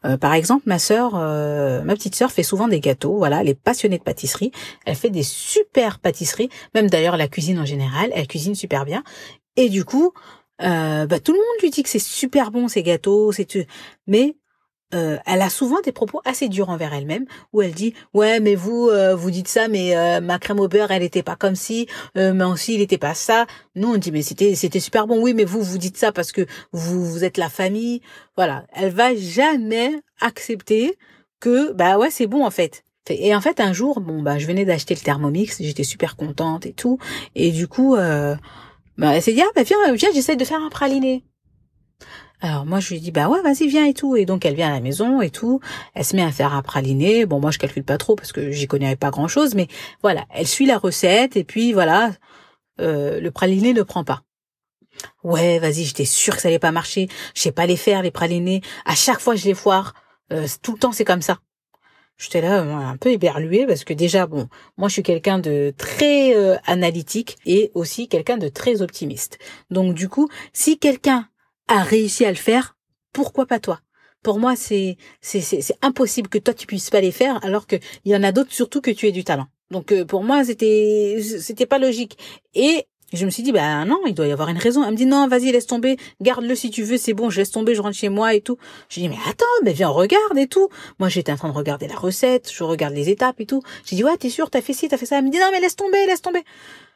Euh, 0.05 0.15
par 0.17 0.33
exemple, 0.33 0.63
ma 0.67 0.77
sœur, 0.77 1.13
euh, 1.15 1.81
ma 1.83 1.95
petite 1.95 2.15
sœur 2.15 2.31
fait 2.31 2.43
souvent 2.43 2.67
des 2.67 2.79
gâteaux. 2.79 3.17
Voilà, 3.17 3.41
elle 3.41 3.49
est 3.49 3.59
passionnée 3.59 3.97
de 3.97 4.03
pâtisserie. 4.03 4.51
Elle 4.85 4.95
fait 4.95 5.09
des 5.09 5.23
super 5.23 5.99
pâtisseries. 5.99 6.49
Même 6.75 6.89
d'ailleurs 6.89 7.17
la 7.17 7.27
cuisine 7.27 7.57
en 7.57 7.65
général, 7.65 8.11
elle 8.13 8.27
cuisine 8.27 8.53
super 8.53 8.85
bien. 8.85 9.03
Et 9.55 9.69
du 9.69 9.85
coup, 9.85 10.13
euh, 10.61 11.07
bah, 11.07 11.19
tout 11.19 11.31
le 11.31 11.37
monde 11.37 11.61
lui 11.61 11.69
dit 11.71 11.83
que 11.83 11.89
c'est 11.89 11.99
super 11.99 12.51
bon 12.51 12.67
ces 12.67 12.83
gâteaux, 12.83 13.31
c'est. 13.31 13.67
Mais 14.07 14.35
euh, 14.95 15.17
elle 15.27 15.43
a 15.43 15.51
souvent 15.51 15.79
des 15.81 15.91
propos 15.91 16.19
assez 16.25 16.49
durs 16.49 16.69
envers 16.69 16.95
elle-même 16.95 17.25
où 17.53 17.61
elle 17.61 17.73
dit 17.73 17.93
ouais 18.15 18.39
mais 18.39 18.55
vous 18.55 18.89
euh, 18.89 19.15
vous 19.15 19.29
dites 19.29 19.47
ça 19.47 19.67
mais 19.67 19.95
euh, 19.95 20.19
ma 20.19 20.39
crème 20.39 20.59
au 20.59 20.67
beurre 20.67 20.89
elle 20.89 21.03
était 21.03 21.21
pas 21.21 21.35
comme 21.35 21.53
si 21.53 21.87
mais 22.15 22.43
aussi 22.43 22.73
il 22.73 22.81
était 22.81 22.97
pas 22.97 23.13
ça 23.13 23.45
nous 23.75 23.93
on 23.93 23.97
dit 23.97 24.11
mais 24.11 24.23
c'était 24.23 24.55
c'était 24.55 24.79
super 24.79 25.05
bon. 25.05 25.21
Oui 25.21 25.35
mais 25.35 25.45
vous 25.45 25.61
vous 25.61 25.77
dites 25.77 25.95
ça 25.95 26.11
parce 26.11 26.31
que 26.31 26.47
vous 26.71 27.05
vous 27.05 27.23
êtes 27.23 27.37
la 27.37 27.49
famille 27.49 28.01
voilà. 28.35 28.65
Elle 28.73 28.91
va 28.91 29.15
jamais 29.15 29.91
accepter 30.21 30.97
que 31.39 31.71
bah 31.73 31.99
ouais 31.99 32.09
c'est 32.09 32.27
bon 32.27 32.43
en 32.43 32.51
fait. 32.51 32.83
Et 33.09 33.35
en 33.35 33.41
fait 33.41 33.59
un 33.59 33.73
jour 33.73 34.01
bon 34.01 34.23
bah 34.23 34.39
je 34.39 34.47
venais 34.47 34.65
d'acheter 34.65 34.95
le 34.95 35.01
Thermomix 35.01 35.61
j'étais 35.61 35.83
super 35.83 36.15
contente 36.15 36.65
et 36.65 36.73
tout. 36.73 36.97
Et 37.35 37.51
du 37.51 37.67
coup 37.67 37.95
bah 37.95 39.15
elle 39.15 39.21
s'est 39.21 39.33
dit 39.33 39.43
ah 39.43 39.51
bah 39.55 39.61
viens 39.61 39.93
viens 39.93 40.09
j'essaie 40.11 40.35
de 40.35 40.45
faire 40.45 40.63
un 40.63 40.69
praliné 40.69 41.23
alors 42.41 42.65
moi 42.65 42.79
je 42.79 42.93
lui 42.93 43.01
dis 43.01 43.11
bah 43.11 43.27
ouais 43.27 43.41
vas-y 43.41 43.67
viens 43.67 43.85
et 43.85 43.93
tout 43.93 44.15
et 44.15 44.25
donc 44.25 44.45
elle 44.45 44.55
vient 44.55 44.69
à 44.69 44.73
la 44.73 44.79
maison 44.79 45.21
et 45.21 45.29
tout, 45.29 45.59
elle 45.93 46.05
se 46.05 46.15
met 46.15 46.23
à 46.23 46.31
faire 46.31 46.53
un 46.53 46.61
praliné. 46.61 47.25
Bon 47.25 47.39
moi 47.39 47.51
je 47.51 47.57
calcule 47.57 47.83
pas 47.83 47.97
trop 47.97 48.15
parce 48.15 48.31
que 48.31 48.51
j'y 48.51 48.67
connais 48.67 48.95
pas 48.95 49.09
grand 49.09 49.27
chose 49.27 49.55
mais 49.55 49.67
voilà 50.01 50.25
elle 50.33 50.47
suit 50.47 50.65
la 50.65 50.77
recette 50.77 51.35
et 51.35 51.43
puis 51.43 51.73
voilà 51.73 52.11
euh, 52.79 53.19
le 53.19 53.31
praliné 53.31 53.73
ne 53.73 53.83
prend 53.83 54.03
pas. 54.03 54.23
Ouais 55.23 55.59
vas-y 55.59 55.83
j'étais 55.83 56.05
sûre 56.05 56.35
que 56.35 56.41
ça 56.41 56.47
allait 56.47 56.59
pas 56.59 56.71
marcher, 56.71 57.09
je 57.35 57.41
sais 57.41 57.51
pas 57.51 57.65
les 57.65 57.77
faire 57.77 58.01
les 58.01 58.11
pralinés, 58.11 58.61
à 58.85 58.95
chaque 58.95 59.19
fois 59.19 59.35
je 59.35 59.45
les 59.45 59.53
foire, 59.53 59.93
euh, 60.31 60.47
tout 60.61 60.73
le 60.73 60.79
temps 60.79 60.91
c'est 60.93 61.05
comme 61.05 61.21
ça. 61.21 61.39
J'étais 62.19 62.41
là 62.41 62.61
un 62.61 62.97
peu 62.97 63.11
éberluée 63.11 63.65
parce 63.65 63.85
que 63.85 63.93
déjà, 63.93 64.27
bon, 64.27 64.49
moi 64.77 64.89
je 64.89 64.93
suis 64.93 65.03
quelqu'un 65.03 65.39
de 65.39 65.73
très 65.77 66.35
euh, 66.35 66.57
analytique 66.65 67.37
et 67.45 67.71
aussi 67.75 68.09
quelqu'un 68.09 68.35
de 68.35 68.49
très 68.49 68.81
optimiste. 68.81 69.39
Donc 69.71 69.93
du 69.95 70.09
coup, 70.09 70.27
si 70.51 70.77
quelqu'un 70.77 71.28
a 71.69 71.83
réussi 71.83 72.25
à 72.25 72.29
le 72.29 72.35
faire, 72.35 72.75
pourquoi 73.13 73.45
pas 73.45 73.59
toi? 73.59 73.79
Pour 74.21 74.37
moi, 74.37 74.57
c'est 74.57 74.97
c'est 75.21 75.39
c'est 75.39 75.77
impossible 75.81 76.27
que 76.27 76.37
toi 76.37 76.53
tu 76.53 76.67
puisses 76.67 76.89
pas 76.89 76.99
les 76.99 77.11
faire 77.11 77.43
alors 77.45 77.67
que 77.67 77.77
il 78.03 78.11
y 78.11 78.15
en 78.15 78.23
a 78.23 78.33
d'autres 78.33 78.51
surtout 78.51 78.81
que 78.81 78.91
tu 78.91 79.07
aies 79.07 79.13
du 79.13 79.23
talent. 79.23 79.47
Donc 79.71 79.93
euh, 79.93 80.03
pour 80.03 80.23
moi, 80.23 80.43
c'était 80.43 81.19
c'était 81.21 81.65
pas 81.65 81.79
logique. 81.79 82.17
Et 82.53 82.85
je 83.13 83.25
me 83.25 83.31
suis 83.31 83.43
dit, 83.43 83.51
bah 83.51 83.85
non, 83.85 84.01
il 84.05 84.13
doit 84.13 84.27
y 84.27 84.31
avoir 84.31 84.49
une 84.49 84.57
raison. 84.57 84.83
Elle 84.83 84.91
me 84.91 84.97
dit, 84.97 85.05
non, 85.05 85.27
vas-y, 85.27 85.51
laisse 85.51 85.65
tomber, 85.65 85.97
garde-le 86.21 86.53
si 86.53 86.69
tu 86.69 86.83
veux, 86.83 86.97
c'est 86.97 87.13
bon, 87.13 87.29
je 87.29 87.39
laisse 87.39 87.51
tomber, 87.51 87.73
je 87.73 87.81
rentre 87.81 87.95
chez 87.95 88.09
moi 88.09 88.35
et 88.35 88.41
tout. 88.41 88.57
J'ai 88.89 89.01
dit, 89.01 89.09
mais 89.09 89.17
attends, 89.27 89.45
mais 89.63 89.73
viens, 89.73 89.87
regarde 89.89 90.37
et 90.37 90.47
tout. 90.47 90.69
Moi, 90.99 91.09
j'étais 91.09 91.31
en 91.31 91.37
train 91.37 91.49
de 91.49 91.53
regarder 91.57 91.87
la 91.87 91.95
recette, 91.95 92.51
je 92.53 92.63
regarde 92.63 92.93
les 92.93 93.09
étapes 93.09 93.39
et 93.39 93.45
tout. 93.45 93.63
J'ai 93.85 93.95
dit, 93.95 94.03
ouais, 94.03 94.15
t'es 94.17 94.29
sûr, 94.29 94.49
t'as 94.49 94.61
fait 94.61 94.73
ci, 94.73 94.87
t'as 94.89 94.97
fait 94.97 95.07
ça. 95.07 95.17
Elle 95.17 95.25
me 95.25 95.31
dit, 95.31 95.39
non, 95.39 95.49
mais 95.51 95.59
laisse 95.59 95.75
tomber, 95.75 96.05
laisse 96.05 96.21
tomber. 96.21 96.43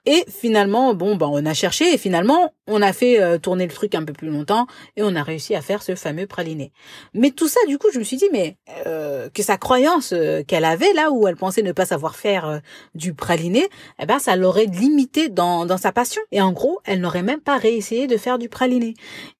Et 0.05 0.25
finalement, 0.27 0.93
bon, 0.93 1.15
bah, 1.15 1.27
on 1.29 1.45
a 1.45 1.53
cherché 1.53 1.93
et 1.93 1.97
finalement, 1.97 2.53
on 2.67 2.81
a 2.81 2.91
fait 2.91 3.21
euh, 3.21 3.37
tourner 3.37 3.65
le 3.65 3.71
truc 3.71 3.95
un 3.95 4.03
peu 4.03 4.11
plus 4.11 4.29
longtemps 4.29 4.67
et 4.97 5.03
on 5.03 5.15
a 5.15 5.23
réussi 5.23 5.55
à 5.55 5.61
faire 5.61 5.81
ce 5.81 5.95
fameux 5.95 6.27
praliné. 6.27 6.73
Mais 7.13 7.31
tout 7.31 7.47
ça, 7.47 7.61
du 7.67 7.77
coup, 7.77 7.87
je 7.93 7.99
me 7.99 8.03
suis 8.03 8.17
dit, 8.17 8.27
mais 8.31 8.57
euh, 8.85 9.29
que 9.29 9.41
sa 9.41 9.57
croyance 9.57 10.11
euh, 10.11 10.43
qu'elle 10.43 10.65
avait 10.65 10.91
là 10.93 11.09
où 11.11 11.25
elle 11.27 11.37
pensait 11.37 11.61
ne 11.61 11.71
pas 11.71 11.85
savoir 11.85 12.17
faire 12.17 12.61
du 12.95 13.13
praliné, 13.13 13.69
eh 13.97 14.05
ben, 14.05 14.19
ça 14.19 14.35
l'aurait 14.35 14.65
limité 14.65 15.29
dans, 15.29 15.65
dans 15.65 15.77
sa 15.77 15.93
passion. 15.93 16.21
Et 16.31 16.41
en 16.41 16.51
gros, 16.51 16.79
elle 16.83 16.99
n'aurait 16.99 17.23
même 17.23 17.41
pas 17.41 17.57
réessayé 17.57 18.07
de 18.07 18.17
faire 18.17 18.37
du 18.37 18.49
praliné. 18.49 18.95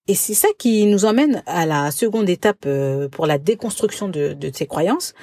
Et 0.08 0.16
c'est 0.16 0.34
ça 0.34 0.48
qui 0.58 0.86
nous 0.86 1.04
emmène 1.04 1.44
à 1.46 1.66
la 1.66 1.92
seconde 1.92 2.30
étape 2.30 2.68
pour 3.12 3.26
la 3.26 3.38
déconstruction 3.38 4.08
de, 4.08 4.32
de 4.34 4.52
ses 4.54 4.68
croyances. 4.68 5.14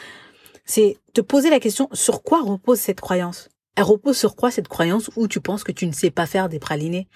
C'est 0.67 0.99
te 1.15 1.23
poser 1.23 1.49
la 1.49 1.61
question 1.61 1.89
sur 1.93 2.23
quoi 2.23 2.43
repose 2.43 2.79
cette 2.79 3.01
croyance? 3.01 3.49
Elle 3.81 3.87
repose 3.87 4.19
sur 4.19 4.37
quoi 4.37 4.51
cette 4.51 4.69
croyance 4.69 5.09
où 5.17 5.27
tu 5.27 5.41
penses 5.41 5.65
que 5.65 5.73
tu 5.73 5.87
ne 5.87 5.93
sais 5.93 6.11
pas 6.11 6.27
faire 6.27 6.51
des 6.51 6.59
pralinés? 6.59 7.09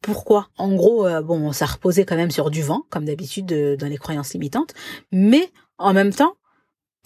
Pourquoi? 0.00 0.48
En 0.56 0.72
gros, 0.72 1.04
euh, 1.04 1.20
bon, 1.20 1.50
ça 1.50 1.66
reposait 1.66 2.04
quand 2.04 2.14
même 2.14 2.30
sur 2.30 2.48
du 2.48 2.62
vent, 2.62 2.84
comme 2.90 3.06
d'habitude 3.06 3.50
euh, 3.50 3.76
dans 3.76 3.88
les 3.88 3.98
croyances 3.98 4.32
limitantes, 4.32 4.72
mais 5.10 5.50
en 5.78 5.92
même 5.92 6.14
temps, 6.14 6.36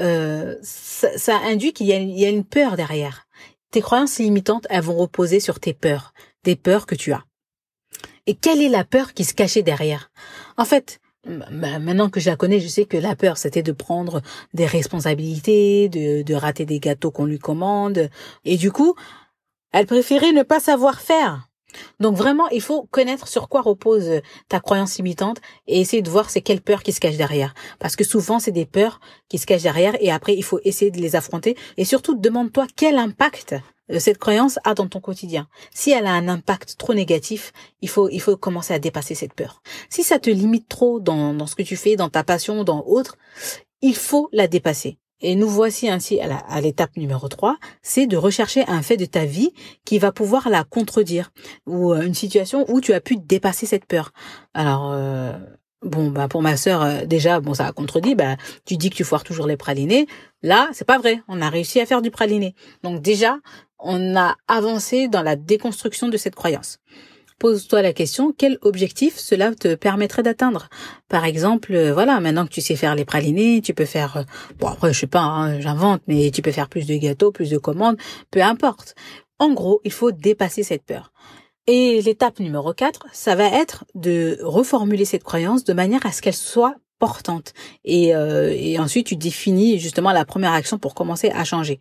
euh, 0.03 0.57
ça, 0.61 1.39
induit 1.45 1.73
qu'il 1.73 1.87
y, 1.87 1.93
y 1.93 2.27
a 2.27 2.29
une 2.29 2.45
peur 2.45 2.77
derrière. 2.77 3.27
Tes 3.71 3.81
croyances 3.81 4.19
limitantes, 4.19 4.67
elles 4.69 4.85
vont 4.85 4.99
reposer 4.99 5.41
sur 5.41 5.61
tes 5.61 5.73
peurs, 5.73 6.13
des 6.43 6.55
peurs 6.55 6.85
que 6.85 6.95
tu 6.95 7.15
as. 7.15 7.25
Et 8.27 8.35
quelle 8.35 8.61
est 8.61 8.69
la 8.69 8.85
peur 8.85 9.15
qui 9.15 9.25
se 9.25 9.33
cachait 9.33 9.63
derrière? 9.63 10.11
En 10.59 10.67
fait, 10.67 11.01
maintenant 11.51 12.11
que 12.11 12.21
je 12.21 12.31
la 12.31 12.37
connais, 12.37 12.61
je 12.61 12.69
sais 12.69 12.85
que 12.85 12.97
la 12.97 13.17
peur, 13.17 13.39
c'était 13.39 13.63
de 13.63 13.73
prendre 13.73 14.23
des 14.53 14.67
responsabilités, 14.67 15.89
de, 15.89 16.23
de 16.23 16.35
rater 16.35 16.67
des 16.67 16.81
gâteaux 16.81 17.11
qu'on 17.11 17.27
lui 17.27 17.39
commande. 17.39 18.11
Et 18.45 18.57
du 18.57 18.71
coup, 18.71 18.95
elle 19.73 19.87
préférait 19.87 20.33
ne 20.33 20.43
pas 20.43 20.61
savoir 20.61 21.01
faire. 21.01 21.49
Donc 22.01 22.17
vraiment, 22.17 22.49
il 22.51 22.61
faut 22.61 22.85
connaître 22.91 23.29
sur 23.29 23.49
quoi 23.49 23.61
repose 23.61 24.21
ta 24.49 24.61
croyance 24.61 24.97
limitante 24.99 25.41
et 25.67 25.81
essayer 25.81 26.03
de 26.03 26.11
voir 26.11 26.31
c'est 26.31 26.41
quelle 26.41 26.61
peur 26.61 26.83
qui 26.83 26.93
se 26.93 27.01
cache 27.01 27.17
derrière. 27.17 27.55
Parce 27.79 27.97
que 27.97 28.05
souvent, 28.05 28.39
c'est 28.39 28.53
des 28.53 28.67
peurs 28.67 29.01
qui 29.29 29.39
se 29.39 29.47
cachent 29.47 29.63
derrière 29.63 29.97
et 30.01 30.11
après, 30.11 30.35
il 30.35 30.45
faut 30.45 30.61
essayer 30.65 30.91
de 30.91 31.01
les 31.01 31.17
affronter. 31.17 31.57
Et 31.77 31.85
surtout, 31.85 32.17
demande-toi 32.17 32.67
quel 32.77 32.97
impact 32.97 33.57
cette 33.99 34.19
croyance 34.19 34.59
a 34.65 34.75
dans 34.75 34.89
ton 34.89 35.01
quotidien. 35.01 35.49
Si 35.73 35.91
elle 35.91 36.07
a 36.07 36.13
un 36.13 36.29
impact 36.29 36.77
trop 36.79 36.95
négatif, 36.95 37.53
il 37.83 37.89
faut, 37.89 38.09
il 38.09 38.21
faut 38.21 38.37
commencer 38.37 38.75
à 38.75 38.79
dépasser 38.79 39.15
cette 39.15 39.35
peur. 39.35 39.63
Si 39.89 40.03
ça 40.03 40.19
te 40.19 40.31
limite 40.31 40.69
trop 40.69 41.01
dans, 41.01 41.35
dans 41.35 41.47
ce 41.47 41.55
que 41.55 41.63
tu 41.63 41.77
fais, 41.77 41.97
dans 41.97 42.09
ta 42.09 42.25
passion, 42.25 42.65
dans 42.65 42.85
autre, 42.87 43.17
il 43.83 43.95
faut 43.95 44.29
la 44.33 44.49
dépasser. 44.49 44.99
Et 45.21 45.37
nous 45.37 45.49
voici 45.49 45.89
ainsi 45.89 46.21
à 46.21 46.61
l'étape 46.61 46.97
numéro 46.97 47.29
3, 47.29 47.57
c'est 47.83 48.07
de 48.07 48.17
rechercher 48.17 48.65
un 48.69 48.83
fait 48.83 48.99
de 48.99 49.07
ta 49.07 49.25
vie 49.25 49.53
qui 49.85 49.99
va 49.99 50.13
pouvoir 50.13 50.51
la 50.51 50.65
contredire 50.65 51.33
ou 51.67 51.93
euh, 51.93 52.03
une 52.03 52.15
situation 52.15 52.67
où 52.69 52.81
tu 52.83 52.93
as 52.93 53.01
pu 53.01 53.17
dépasser 53.17 53.65
cette 53.65 53.87
peur. 53.87 54.13
Alors 54.53 54.93
euh, 54.93 55.33
bon 55.85 56.11
bah 56.11 56.29
pour 56.29 56.43
ma 56.43 56.57
sœur 56.57 56.83
euh, 56.83 57.05
déjà 57.05 57.41
bon 57.41 57.55
ça 57.55 57.67
a 57.67 57.73
contredit 57.73 58.15
bah 58.15 58.37
tu 58.65 58.77
dis 58.77 58.91
que 58.91 58.97
tu 58.97 59.05
foires 59.05 59.25
toujours 59.25 59.47
les 59.47 59.57
pralinés. 59.57 60.07
Là, 60.43 60.69
c'est 60.73 60.87
pas 60.87 60.99
vrai, 60.99 61.23
on 61.29 61.41
a 61.41 61.49
réussi 61.49 61.81
à 61.81 61.87
faire 61.87 62.03
du 62.03 62.11
praliné. 62.11 62.55
Donc 62.83 63.01
déjà, 63.01 63.39
on 63.79 64.17
a 64.17 64.37
avancé 64.49 65.09
dans 65.09 65.23
la 65.23 65.37
déconstruction 65.37 66.09
de 66.09 66.17
cette 66.17 66.35
croyance. 66.35 66.79
Pose-toi 67.39 67.83
la 67.83 67.93
question, 67.93 68.33
quel 68.37 68.59
objectif 68.63 69.19
cela 69.19 69.55
te 69.55 69.75
permettrait 69.75 70.23
d'atteindre? 70.23 70.69
Par 71.09 71.25
exemple, 71.25 71.75
euh, 71.75 71.93
voilà, 71.93 72.21
maintenant 72.21 72.47
que 72.47 72.53
tu 72.53 72.61
sais 72.61 72.77
faire 72.77 72.95
les 72.95 73.05
pralinés, 73.05 73.61
tu 73.61 73.75
peux 73.75 73.85
faire, 73.85 74.19
euh, 74.19 74.23
bon 74.59 74.69
après 74.69 74.93
je 74.93 75.01
sais 75.01 75.07
pas, 75.07 75.21
hein, 75.21 75.61
j'invente, 75.61 76.03
mais 76.07 76.31
tu 76.31 76.43
peux 76.43 76.53
faire 76.53 76.69
plus 76.69 76.87
de 76.87 76.97
gâteaux, 76.97 77.33
plus 77.33 77.51
de 77.51 77.59
commandes, 77.59 77.97
peu 78.31 78.41
importe. 78.41 78.95
En 79.39 79.53
gros, 79.53 79.81
il 79.85 79.93
faut 79.93 80.13
dépasser 80.13 80.63
cette 80.63 80.85
peur. 80.85 81.13
Et 81.67 82.03
l'étape 82.03 82.41
numéro 82.41 82.75
4, 82.75 83.07
ça 83.13 83.35
va 83.35 83.47
être 83.47 83.85
de 83.95 84.39
reformuler 84.43 85.05
cette 85.05 85.25
croyance 85.25 85.65
de 85.65 85.73
manière 85.73 86.05
à 86.05 86.13
ce 86.13 86.21
qu'elle 86.21 86.35
soit 86.35 86.77
portante. 86.99 87.55
Et, 87.85 88.15
euh, 88.15 88.55
et 88.55 88.79
ensuite, 88.79 89.07
tu 89.07 89.17
définis 89.17 89.79
justement 89.79 90.13
la 90.13 90.25
première 90.25 90.53
action 90.53 90.79
pour 90.79 90.95
commencer 90.95 91.31
à 91.31 91.45
changer. 91.45 91.79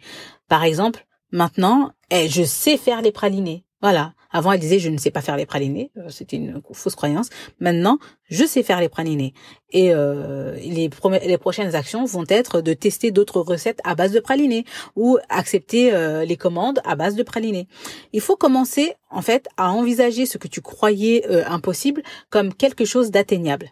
Par 0.48 0.64
exemple, 0.64 1.06
maintenant, 1.32 1.92
eh, 2.12 2.30
je 2.30 2.44
sais 2.44 2.78
faire 2.78 3.02
les 3.02 3.12
pralinés. 3.12 3.66
Voilà. 3.82 4.14
Avant, 4.34 4.52
elle 4.52 4.60
disait 4.60 4.80
je 4.80 4.90
ne 4.90 4.98
sais 4.98 5.12
pas 5.12 5.22
faire 5.22 5.38
les 5.38 5.46
pralinés, 5.46 5.92
euh, 5.98 6.10
c'était 6.10 6.38
une 6.38 6.62
fausse 6.74 6.96
croyance. 6.96 7.30
Maintenant, 7.60 8.00
je 8.30 8.44
sais 8.44 8.64
faire 8.64 8.82
les 8.82 8.90
pralinés. 8.90 9.34
Et 9.72 9.94
euh, 9.94 10.56
les, 10.56 10.90
prochaines 11.38 11.76
actions 11.76 12.04
vont 12.06 12.26
être 12.28 12.62
de 12.62 12.74
tester 12.74 13.12
d'autres 13.12 13.42
recettes 13.42 13.80
à 13.84 13.96
base 13.96 14.12
de 14.12 14.20
pralinés 14.20 14.66
ou 14.96 15.20
accepter 15.30 15.94
euh, 15.94 16.26
les 16.26 16.36
commandes 16.36 16.80
à 16.84 16.96
base 16.96 17.16
de 17.16 17.24
pralinés. 17.24 17.68
Il 18.12 18.22
faut 18.22 18.36
commencer 18.36 18.94
en 19.12 19.22
fait 19.22 19.48
à 19.58 19.72
envisager 19.72 20.26
ce 20.26 20.40
que 20.40 20.48
tu 20.48 20.62
croyais 20.62 21.26
impossible 21.46 22.02
comme 22.30 22.54
quelque 22.54 22.86
chose 22.86 23.12
d'atteignable. 23.12 23.72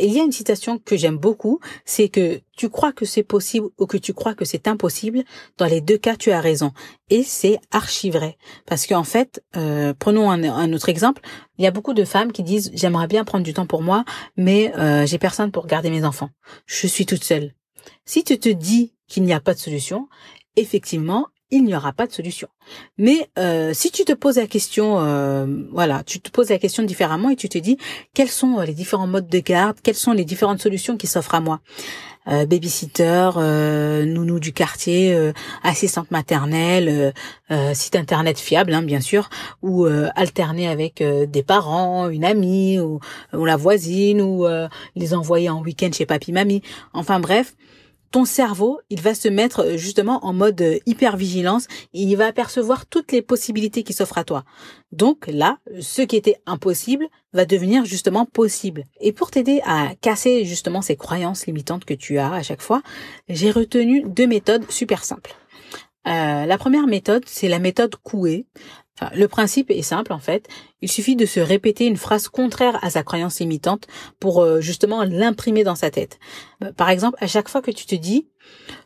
Il 0.00 0.12
y 0.12 0.18
a 0.18 0.22
une 0.22 0.32
citation 0.32 0.78
que 0.78 0.96
j'aime 0.96 1.18
beaucoup, 1.18 1.60
c'est 1.84 2.08
que 2.08 2.40
tu 2.56 2.70
crois 2.70 2.92
que 2.92 3.04
c'est 3.04 3.22
possible 3.22 3.68
ou 3.78 3.86
que 3.86 3.98
tu 3.98 4.14
crois 4.14 4.34
que 4.34 4.44
c'est 4.44 4.66
impossible, 4.66 5.24
dans 5.58 5.66
les 5.66 5.82
deux 5.82 5.98
cas, 5.98 6.16
tu 6.16 6.30
as 6.30 6.40
raison. 6.40 6.72
Et 7.10 7.22
c'est 7.22 7.58
archi 7.70 8.10
vrai. 8.10 8.38
Parce 8.66 8.86
qu'en 8.86 9.04
fait, 9.04 9.44
euh, 9.56 9.92
prenons 9.98 10.30
un, 10.30 10.72
autre 10.72 10.88
exemple, 10.88 11.20
il 11.58 11.64
y 11.64 11.66
a 11.66 11.70
beaucoup 11.70 11.92
de 11.92 12.04
femmes 12.04 12.32
qui 12.32 12.42
disent 12.42 12.70
j'aimerais 12.74 13.08
bien 13.08 13.24
prendre 13.24 13.44
du 13.44 13.52
temps 13.52 13.66
pour 13.66 13.82
moi, 13.82 14.04
mais 14.36 14.72
euh, 14.78 15.04
j'ai 15.06 15.18
personne 15.18 15.52
pour 15.52 15.66
garder 15.66 15.90
mes 15.90 16.04
enfants. 16.04 16.30
Je 16.66 16.86
suis 16.86 17.04
toute 17.04 17.24
seule. 17.24 17.52
Si 18.06 18.24
tu 18.24 18.38
te 18.38 18.48
dis 18.48 18.94
qu'il 19.06 19.24
n'y 19.24 19.34
a 19.34 19.40
pas 19.40 19.52
de 19.52 19.58
solution, 19.58 20.08
effectivement, 20.56 21.26
il 21.54 21.64
n'y 21.64 21.74
aura 21.74 21.92
pas 21.92 22.06
de 22.06 22.12
solution. 22.12 22.48
Mais 22.98 23.28
euh, 23.38 23.72
si 23.72 23.92
tu 23.92 24.04
te 24.04 24.12
poses 24.12 24.38
la 24.38 24.48
question, 24.48 24.98
euh, 24.98 25.46
voilà, 25.70 26.02
tu 26.04 26.20
te 26.20 26.28
poses 26.30 26.50
la 26.50 26.58
question 26.58 26.82
différemment 26.82 27.30
et 27.30 27.36
tu 27.36 27.48
te 27.48 27.58
dis 27.58 27.78
quels 28.12 28.28
sont 28.28 28.58
euh, 28.58 28.64
les 28.64 28.74
différents 28.74 29.06
modes 29.06 29.28
de 29.28 29.38
garde, 29.38 29.76
quelles 29.80 29.94
sont 29.94 30.12
les 30.12 30.24
différentes 30.24 30.60
solutions 30.60 30.96
qui 30.96 31.06
s'offrent 31.06 31.36
à 31.36 31.40
moi? 31.40 31.60
Euh, 32.26 32.46
babysitter, 32.46 33.30
euh, 33.36 34.04
nounou 34.04 34.40
du 34.40 34.52
quartier, 34.52 35.32
assistante 35.62 36.10
maternelle, 36.10 37.12
site 37.74 37.96
internet 37.96 38.38
fiable, 38.38 38.72
hein, 38.74 38.82
bien 38.82 39.00
sûr, 39.00 39.28
ou 39.62 39.84
alterner 40.16 40.66
avec 40.66 41.02
des 41.02 41.42
parents, 41.42 42.08
une 42.08 42.24
amie 42.24 42.80
ou, 42.80 42.98
ou 43.32 43.44
la 43.44 43.56
voisine, 43.56 44.22
ou 44.22 44.46
les 44.96 45.14
envoyer 45.14 45.50
en 45.50 45.60
week-end 45.60 45.90
chez 45.92 46.06
papy 46.06 46.32
mamie. 46.32 46.62
Enfin 46.94 47.20
bref, 47.20 47.54
ton 48.14 48.24
cerveau, 48.24 48.78
il 48.90 49.00
va 49.00 49.12
se 49.12 49.26
mettre 49.26 49.64
euh, 49.64 49.76
justement 49.76 50.24
en 50.24 50.32
mode 50.32 50.62
euh, 50.62 50.78
hyper-vigilance 50.86 51.66
et 51.94 52.02
il 52.02 52.14
va 52.14 52.26
apercevoir 52.26 52.86
toutes 52.86 53.10
les 53.10 53.22
possibilités 53.22 53.82
qui 53.82 53.92
s'offrent 53.92 54.18
à 54.18 54.22
toi. 54.22 54.44
Donc 54.92 55.26
là, 55.26 55.58
ce 55.80 56.00
qui 56.00 56.14
était 56.14 56.36
impossible 56.46 57.08
va 57.32 57.44
devenir 57.44 57.84
justement 57.84 58.24
possible. 58.24 58.84
Et 59.00 59.10
pour 59.10 59.32
t'aider 59.32 59.60
à 59.66 59.96
casser 60.00 60.44
justement 60.44 60.80
ces 60.80 60.94
croyances 60.94 61.48
limitantes 61.48 61.84
que 61.84 61.92
tu 61.92 62.18
as 62.18 62.32
à 62.32 62.42
chaque 62.44 62.62
fois, 62.62 62.82
j'ai 63.28 63.50
retenu 63.50 64.04
deux 64.06 64.28
méthodes 64.28 64.70
super 64.70 65.02
simples. 65.02 65.34
Euh, 66.06 66.46
la 66.46 66.58
première 66.58 66.86
méthode, 66.86 67.24
c'est 67.26 67.48
la 67.48 67.58
méthode 67.58 67.96
Coué 67.96 68.46
le 69.14 69.26
principe 69.26 69.70
est 69.70 69.82
simple 69.82 70.12
en 70.12 70.18
fait. 70.18 70.48
Il 70.80 70.90
suffit 70.90 71.16
de 71.16 71.26
se 71.26 71.40
répéter 71.40 71.86
une 71.86 71.96
phrase 71.96 72.28
contraire 72.28 72.78
à 72.82 72.90
sa 72.90 73.02
croyance 73.02 73.40
limitante 73.40 73.86
pour 74.20 74.42
euh, 74.42 74.60
justement 74.60 75.02
l'imprimer 75.02 75.64
dans 75.64 75.74
sa 75.74 75.90
tête. 75.90 76.18
Euh, 76.62 76.72
par 76.72 76.90
exemple, 76.90 77.18
à 77.20 77.26
chaque 77.26 77.48
fois 77.48 77.60
que 77.60 77.72
tu 77.72 77.86
te 77.86 77.94
dis 77.94 78.28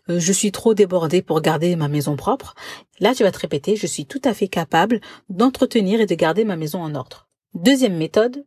euh, 0.08 0.18
je 0.18 0.32
suis 0.32 0.52
trop 0.52 0.72
débordé 0.72 1.20
pour 1.20 1.40
garder 1.42 1.76
ma 1.76 1.88
maison 1.88 2.16
propre, 2.16 2.54
là 3.00 3.14
tu 3.14 3.22
vas 3.22 3.32
te 3.32 3.38
répéter 3.38 3.76
je 3.76 3.86
suis 3.86 4.06
tout 4.06 4.22
à 4.24 4.32
fait 4.32 4.48
capable 4.48 5.00
d'entretenir 5.28 6.00
et 6.00 6.06
de 6.06 6.14
garder 6.14 6.44
ma 6.44 6.56
maison 6.56 6.82
en 6.82 6.94
ordre. 6.94 7.28
Deuxième 7.54 7.96
méthode, 7.96 8.44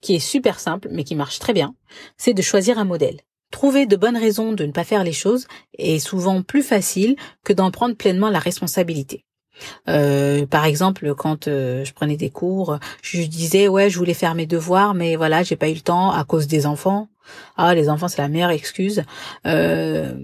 qui 0.00 0.14
est 0.14 0.20
super 0.20 0.58
simple 0.58 0.88
mais 0.90 1.04
qui 1.04 1.16
marche 1.16 1.38
très 1.38 1.52
bien, 1.52 1.74
c'est 2.16 2.34
de 2.34 2.42
choisir 2.42 2.78
un 2.78 2.84
modèle. 2.84 3.20
Trouver 3.50 3.86
de 3.86 3.96
bonnes 3.96 4.16
raisons 4.16 4.52
de 4.52 4.64
ne 4.64 4.72
pas 4.72 4.84
faire 4.84 5.04
les 5.04 5.12
choses 5.12 5.46
est 5.78 5.98
souvent 5.98 6.42
plus 6.42 6.62
facile 6.62 7.14
que 7.44 7.52
d'en 7.52 7.70
prendre 7.70 7.94
pleinement 7.94 8.30
la 8.30 8.40
responsabilité. 8.40 9.24
Euh, 9.88 10.46
par 10.46 10.64
exemple, 10.64 11.14
quand 11.14 11.48
euh, 11.48 11.84
je 11.84 11.92
prenais 11.92 12.16
des 12.16 12.30
cours, 12.30 12.78
je 13.02 13.22
disais 13.22 13.68
ouais, 13.68 13.90
je 13.90 13.98
voulais 13.98 14.14
faire 14.14 14.34
mes 14.34 14.46
devoirs, 14.46 14.94
mais 14.94 15.16
voilà, 15.16 15.42
j'ai 15.42 15.56
pas 15.56 15.68
eu 15.68 15.74
le 15.74 15.80
temps 15.80 16.10
à 16.10 16.24
cause 16.24 16.46
des 16.46 16.66
enfants. 16.66 17.08
Ah, 17.56 17.74
les 17.74 17.88
enfants, 17.88 18.08
c'est 18.08 18.22
la 18.22 18.28
meilleure 18.28 18.50
excuse. 18.50 19.02
Euh, 19.46 20.14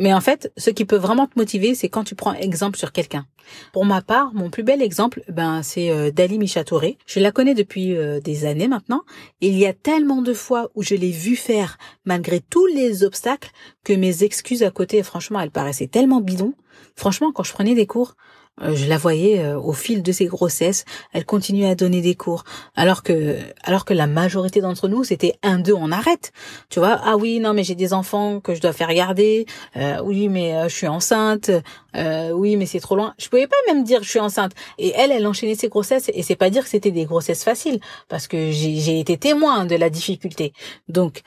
Mais 0.00 0.14
en 0.14 0.20
fait, 0.20 0.52
ce 0.56 0.70
qui 0.70 0.84
peut 0.84 0.96
vraiment 0.96 1.26
te 1.26 1.36
motiver, 1.36 1.74
c'est 1.74 1.88
quand 1.88 2.04
tu 2.04 2.14
prends 2.14 2.34
exemple 2.34 2.78
sur 2.78 2.92
quelqu'un. 2.92 3.26
Pour 3.72 3.84
ma 3.84 4.00
part, 4.00 4.32
mon 4.32 4.48
plus 4.48 4.62
bel 4.62 4.80
exemple, 4.80 5.22
ben 5.28 5.62
c'est 5.64 5.90
euh, 5.90 6.12
Dali 6.12 6.38
Michatoré. 6.38 6.98
Je 7.06 7.18
la 7.18 7.32
connais 7.32 7.54
depuis 7.54 7.96
euh, 7.96 8.20
des 8.20 8.44
années 8.44 8.68
maintenant. 8.68 9.02
Il 9.40 9.58
y 9.58 9.66
a 9.66 9.72
tellement 9.72 10.22
de 10.22 10.34
fois 10.34 10.70
où 10.76 10.82
je 10.84 10.94
l'ai 10.94 11.10
vu 11.10 11.34
faire, 11.34 11.78
malgré 12.04 12.38
tous 12.40 12.66
les 12.66 13.02
obstacles, 13.02 13.50
que 13.82 13.92
mes 13.92 14.22
excuses 14.22 14.62
à 14.62 14.70
côté, 14.70 15.02
franchement, 15.02 15.40
elles 15.40 15.50
paraissaient 15.50 15.88
tellement 15.88 16.20
bidons. 16.20 16.54
Franchement, 16.94 17.32
quand 17.32 17.42
je 17.42 17.52
prenais 17.52 17.74
des 17.74 17.86
cours, 17.86 18.14
je 18.60 18.86
la 18.86 18.98
voyais 18.98 19.40
euh, 19.40 19.58
au 19.58 19.72
fil 19.72 20.02
de 20.02 20.12
ses 20.12 20.26
grossesses, 20.26 20.84
elle 21.12 21.24
continuait 21.24 21.68
à 21.68 21.74
donner 21.74 22.00
des 22.00 22.14
cours, 22.14 22.44
alors 22.76 23.02
que 23.02 23.38
alors 23.62 23.84
que 23.84 23.94
la 23.94 24.06
majorité 24.06 24.60
d'entre 24.60 24.88
nous 24.88 25.04
c'était 25.04 25.34
un 25.42 25.58
deux 25.58 25.74
on 25.74 25.92
arrête, 25.92 26.32
tu 26.70 26.78
vois 26.78 27.00
ah 27.02 27.16
oui 27.16 27.40
non 27.40 27.54
mais 27.54 27.64
j'ai 27.64 27.74
des 27.74 27.92
enfants 27.92 28.40
que 28.40 28.54
je 28.54 28.60
dois 28.60 28.72
faire 28.72 28.92
garder, 28.92 29.46
euh, 29.76 30.00
oui 30.02 30.28
mais 30.28 30.68
je 30.68 30.74
suis 30.74 30.88
enceinte, 30.88 31.50
oui 31.94 32.56
mais 32.56 32.66
c'est 32.66 32.80
trop 32.80 32.96
loin, 32.96 33.14
je 33.18 33.28
pouvais 33.28 33.46
pas 33.46 33.56
même 33.66 33.84
dire 33.84 34.02
je 34.02 34.08
suis 34.08 34.20
enceinte 34.20 34.52
et 34.78 34.92
elle 34.96 35.12
elle 35.12 35.26
enchaînait 35.26 35.54
ses 35.54 35.68
grossesses 35.68 36.10
et 36.12 36.22
c'est 36.22 36.36
pas 36.36 36.50
dire 36.50 36.64
que 36.64 36.70
c'était 36.70 36.90
des 36.90 37.04
grossesses 37.04 37.44
faciles 37.44 37.80
parce 38.08 38.28
que 38.28 38.50
j'ai 38.50 39.00
été 39.00 39.16
témoin 39.16 39.64
de 39.64 39.76
la 39.76 39.90
difficulté. 39.90 40.52
Donc 40.88 41.22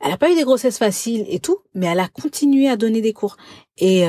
elle 0.00 0.12
a 0.12 0.18
pas 0.18 0.30
eu 0.30 0.34
des 0.34 0.44
grossesses 0.44 0.78
faciles 0.78 1.24
et 1.28 1.40
tout, 1.40 1.58
mais 1.74 1.86
elle 1.86 2.00
a 2.00 2.08
continué 2.08 2.68
à 2.68 2.76
donner 2.76 3.00
des 3.00 3.12
cours. 3.12 3.36
Et 3.78 4.06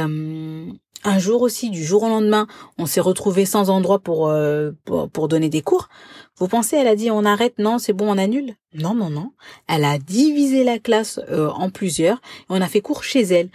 un 1.03 1.19
jour 1.19 1.41
aussi, 1.41 1.69
du 1.69 1.83
jour 1.83 2.03
au 2.03 2.09
lendemain, 2.09 2.47
on 2.77 2.85
s'est 2.85 3.01
retrouvé 3.01 3.45
sans 3.45 3.69
endroit 3.69 3.99
pour, 3.99 4.27
euh, 4.29 4.71
pour, 4.85 5.27
donner 5.27 5.49
des 5.49 5.61
cours. 5.61 5.89
Vous 6.39 6.47
pensez, 6.47 6.75
elle 6.75 6.87
a 6.87 6.95
dit 6.95 7.09
on 7.09 7.25
arrête, 7.25 7.57
non, 7.57 7.79
c'est 7.79 7.93
bon, 7.93 8.11
on 8.13 8.17
annule? 8.17 8.55
Non, 8.73 8.93
non, 8.93 9.09
non. 9.09 9.31
Elle 9.67 9.83
a 9.83 9.97
divisé 9.97 10.63
la 10.63 10.77
classe 10.77 11.19
euh, 11.29 11.49
en 11.49 11.71
plusieurs 11.71 12.21
on 12.49 12.61
a 12.61 12.67
fait 12.67 12.81
cours 12.81 13.03
chez 13.03 13.21
elle. 13.21 13.49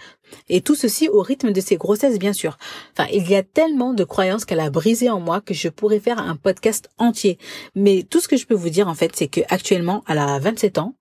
Et 0.49 0.63
tout 0.63 0.75
ceci 0.75 1.09
au 1.09 1.21
rythme 1.21 1.53
de 1.53 1.61
ses 1.61 1.77
grossesses, 1.77 2.19
bien 2.19 2.33
sûr. 2.33 2.57
Enfin, 2.93 3.09
il 3.13 3.29
y 3.29 3.37
a 3.37 3.43
tellement 3.43 3.93
de 3.93 4.03
croyances 4.03 4.45
qu'elle 4.45 4.61
a 4.61 4.71
brisées 4.71 5.11
en 5.11 5.21
moi 5.21 5.41
que 5.41 5.55
je 5.55 5.69
pourrais 5.69 6.01
faire 6.01 6.19
un 6.19 6.37
podcast 6.37 6.89
entier. 6.99 7.39
Mais 7.75 8.03
tout 8.09 8.21
ce 8.21 8.29
que 8.29 8.37
je 8.37 8.47
peux 8.47 8.55
vous 8.55 8.71
dire, 8.71 8.89
en 8.89 8.95
fait, 8.95 9.15
c'est 9.15 9.29
que 9.29 9.43
actuellement, 9.49 10.03
elle 10.09 10.19
a 10.19 10.39
27 10.39 10.79
ans. 10.79 10.95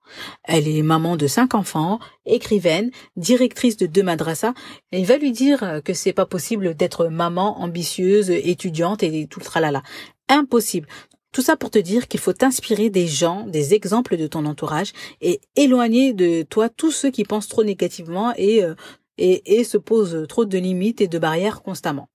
Elle 0.44 0.68
est 0.68 0.82
maman 0.82 1.16
de 1.16 1.26
cinq 1.26 1.54
enfants, 1.54 1.98
écrivaine, 2.26 2.90
directrice 3.16 3.76
de 3.78 3.86
deux 3.86 4.02
madrasas. 4.02 4.52
Et 4.92 5.00
il 5.00 5.06
va 5.06 5.16
lui 5.16 5.32
dire 5.32 5.80
que 5.84 5.94
c'est 5.94 6.12
pas 6.12 6.26
possible 6.26 6.74
d'être 6.74 7.06
maman 7.06 7.60
ambitieuse, 7.60 8.30
étudiante 8.30 9.02
et 9.02 9.26
tout 9.26 9.40
le 9.40 9.46
tralala. 9.46 9.82
Impossible. 10.28 10.86
Tout 11.32 11.42
ça 11.42 11.56
pour 11.56 11.70
te 11.70 11.78
dire 11.78 12.08
qu'il 12.08 12.20
faut 12.20 12.34
t'inspirer 12.34 12.90
des 12.90 13.06
gens, 13.06 13.46
des 13.46 13.74
exemples 13.74 14.16
de 14.16 14.26
ton 14.26 14.44
entourage 14.44 14.92
et 15.20 15.40
éloigner 15.56 16.12
de 16.12 16.42
toi 16.42 16.68
tous 16.68 16.90
ceux 16.90 17.10
qui 17.10 17.24
pensent 17.24 17.48
trop 17.48 17.64
négativement 17.64 18.34
et 18.36 18.62
euh, 18.62 18.74
et, 19.18 19.60
et 19.60 19.64
se 19.64 19.78
posent 19.78 20.26
trop 20.28 20.44
de 20.44 20.58
limites 20.58 21.00
et 21.00 21.08
de 21.08 21.18
barrières 21.18 21.62
constamment. 21.62 22.08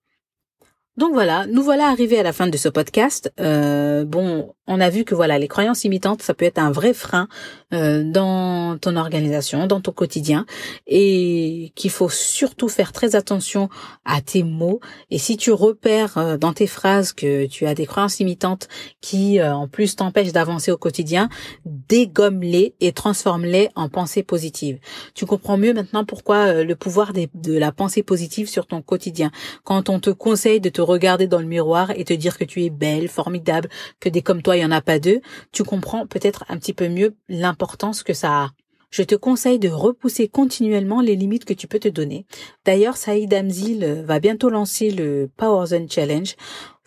Donc 0.98 1.13
voilà, 1.13 1.46
nous 1.46 1.62
voilà 1.62 1.89
arrivés 1.89 2.18
à 2.18 2.24
la 2.24 2.34
fin 2.34 2.48
de 2.48 2.58
ce 2.58 2.70
podcast. 2.70 3.32
Euh, 3.39 4.04
bon, 4.04 4.56
on 4.66 4.82
a 4.82 4.89
vu 4.89 5.04
que 5.04 5.13
voilà, 5.13 5.38
les 5.38 5.48
croyances 5.48 5.84
imitantes, 5.84 6.24
ça 6.24 6.34
peut 6.34 6.44
être 6.44 6.58
un 6.58 6.72
vrai 6.72 6.92
frein 6.96 7.27
euh, 7.72 8.04
dans 8.04 8.80
ton 8.80 8.96
organisation, 8.96 9.68
dans 9.68 9.80
ton 9.80 9.92
quotidien, 9.92 10.48
et 10.88 11.72
qu'il 11.75 11.92
faut 11.92 12.10
surtout 12.10 12.68
faire 12.68 12.94
très 12.94 13.16
attention 13.16 13.70
à 14.06 14.22
tes 14.22 14.42
mots. 14.42 14.80
Et 15.12 15.20
si 15.20 15.38
tu 15.38 15.51
repères 15.51 16.18
euh, 16.18 16.38
dans 16.38 16.51
tes 16.51 16.66
phrases 16.66 17.13
que 17.13 17.46
tu 17.46 17.68
as 17.68 17.75
des 17.75 17.86
croyances 17.86 18.20
imitantes 18.20 18.68
qui, 19.00 19.39
en 19.39 19.68
plus, 19.68 19.98
t'empêchent 19.98 20.32
d'avancer 20.32 20.72
au 20.72 20.77
quotidien, 20.77 21.30
dégomme-les 21.66 22.74
et 22.80 22.92
transforme-les 22.92 23.70
en 23.75 23.88
pensées 23.88 24.24
positives. 24.24 24.80
Tu 25.13 25.27
comprends 25.27 25.58
mieux 25.60 25.75
maintenant 25.75 26.06
pourquoi 26.06 26.63
le 26.63 26.75
pouvoir 26.75 27.13
de 27.13 27.54
la 27.54 27.72
pensée 27.72 28.01
positive 28.01 28.50
sur 28.50 28.66
ton 28.66 28.82
quotidien. 28.82 29.30
Quand 29.63 29.89
on 29.89 30.00
te 30.00 30.10
conseille 30.10 30.60
de 30.60 30.70
te 30.70 30.87
regarder 30.88 31.27
dans 31.27 31.39
le 31.39 31.45
miroir 31.45 31.91
et 31.91 32.04
te 32.04 32.13
dire 32.13 32.38
que 32.38 32.43
tu 32.43 32.63
es 32.63 32.69
belle, 32.69 33.08
formidable, 33.08 33.69
que 34.00 34.10
des 34.10 34.21
comme 34.21 34.41
toi, 34.41 34.58
il 34.58 34.62
y 34.62 34.65
en 34.65 34.71
a 34.71 34.82
pas 34.82 35.00
deux, 35.00 35.21
tu 35.52 35.63
comprends 35.63 36.08
peut-être 36.08 36.45
un 36.50 36.58
petit 36.58 36.73
peu 36.73 36.89
mieux 36.89 37.15
l'importance 37.30 38.04
que 38.04 38.13
ça 38.13 38.43
a. 38.43 38.50
Je 38.89 39.04
te 39.04 39.15
conseille 39.15 39.60
de 39.60 39.69
repousser 39.69 40.30
continuellement 40.30 41.02
les 41.02 41.15
limites 41.15 41.43
que 41.43 41.54
tu 41.54 41.67
peux 41.67 41.80
te 41.80 41.89
donner. 41.89 42.26
D'ailleurs, 42.65 42.95
Saïd 42.95 43.34
Amzil 43.34 44.04
va 44.06 44.19
bientôt 44.19 44.50
lancer 44.50 44.91
le 44.91 45.30
Power 45.36 45.67
Zone 45.67 45.89
Challenge. 45.89 46.36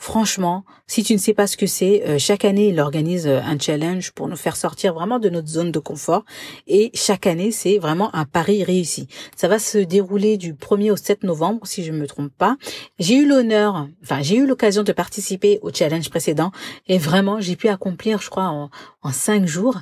Franchement, 0.02 0.64
si 0.86 1.02
tu 1.02 1.12
ne 1.12 1.18
sais 1.18 1.34
pas 1.34 1.46
ce 1.46 1.58
que 1.58 1.66
c'est, 1.66 2.02
euh, 2.06 2.18
chaque 2.18 2.46
année, 2.46 2.68
il 2.68 2.80
organise 2.80 3.26
euh, 3.26 3.38
un 3.42 3.58
challenge 3.58 4.12
pour 4.12 4.28
nous 4.28 4.36
faire 4.36 4.56
sortir 4.56 4.94
vraiment 4.94 5.18
de 5.18 5.28
notre 5.28 5.48
zone 5.48 5.70
de 5.72 5.78
confort. 5.78 6.24
Et 6.66 6.90
chaque 6.94 7.26
année, 7.26 7.50
c'est 7.50 7.76
vraiment 7.76 8.08
un 8.16 8.24
pari 8.24 8.64
réussi. 8.64 9.08
Ça 9.36 9.46
va 9.46 9.58
se 9.58 9.76
dérouler 9.76 10.38
du 10.38 10.54
1er 10.54 10.90
au 10.90 10.96
7 10.96 11.22
novembre, 11.22 11.66
si 11.66 11.84
je 11.84 11.92
ne 11.92 11.98
me 11.98 12.06
trompe 12.06 12.32
pas. 12.32 12.56
J'ai 12.98 13.16
eu 13.16 13.28
l'honneur, 13.28 13.88
enfin, 14.02 14.22
j'ai 14.22 14.36
eu 14.36 14.46
l'occasion 14.46 14.84
de 14.84 14.92
participer 14.92 15.58
au 15.60 15.70
challenge 15.70 16.08
précédent. 16.08 16.50
Et 16.88 16.96
vraiment, 16.96 17.38
j'ai 17.42 17.56
pu 17.56 17.68
accomplir, 17.68 18.22
je 18.22 18.30
crois, 18.30 18.48
en, 18.48 18.70
en 19.02 19.12
cinq 19.12 19.46
jours, 19.46 19.80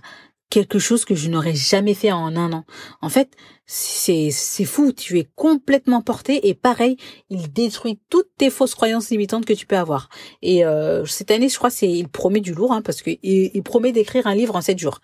quelque 0.50 0.78
chose 0.78 1.04
que 1.04 1.14
je 1.14 1.28
n'aurais 1.28 1.54
jamais 1.54 1.94
fait 1.94 2.12
en 2.12 2.36
un 2.36 2.52
an. 2.52 2.64
En 3.02 3.08
fait, 3.08 3.30
c'est 3.66 4.30
c'est 4.30 4.64
fou, 4.64 4.92
tu 4.92 5.18
es 5.18 5.28
complètement 5.36 6.00
porté 6.00 6.48
et 6.48 6.54
pareil, 6.54 6.96
il 7.28 7.52
détruit 7.52 7.98
toutes 8.08 8.30
tes 8.38 8.50
fausses 8.50 8.74
croyances 8.74 9.10
limitantes 9.10 9.44
que 9.44 9.52
tu 9.52 9.66
peux 9.66 9.76
avoir. 9.76 10.08
Et 10.42 10.64
euh, 10.64 11.04
cette 11.04 11.30
année, 11.30 11.48
je 11.48 11.58
crois, 11.58 11.70
c'est 11.70 11.88
il 11.88 12.08
promet 12.08 12.40
du 12.40 12.54
lourd 12.54 12.72
hein, 12.72 12.82
parce 12.82 13.02
que 13.02 13.10
il 13.22 13.62
promet 13.62 13.92
d'écrire 13.92 14.26
un 14.26 14.34
livre 14.34 14.56
en 14.56 14.62
sept 14.62 14.78
jours. 14.78 15.00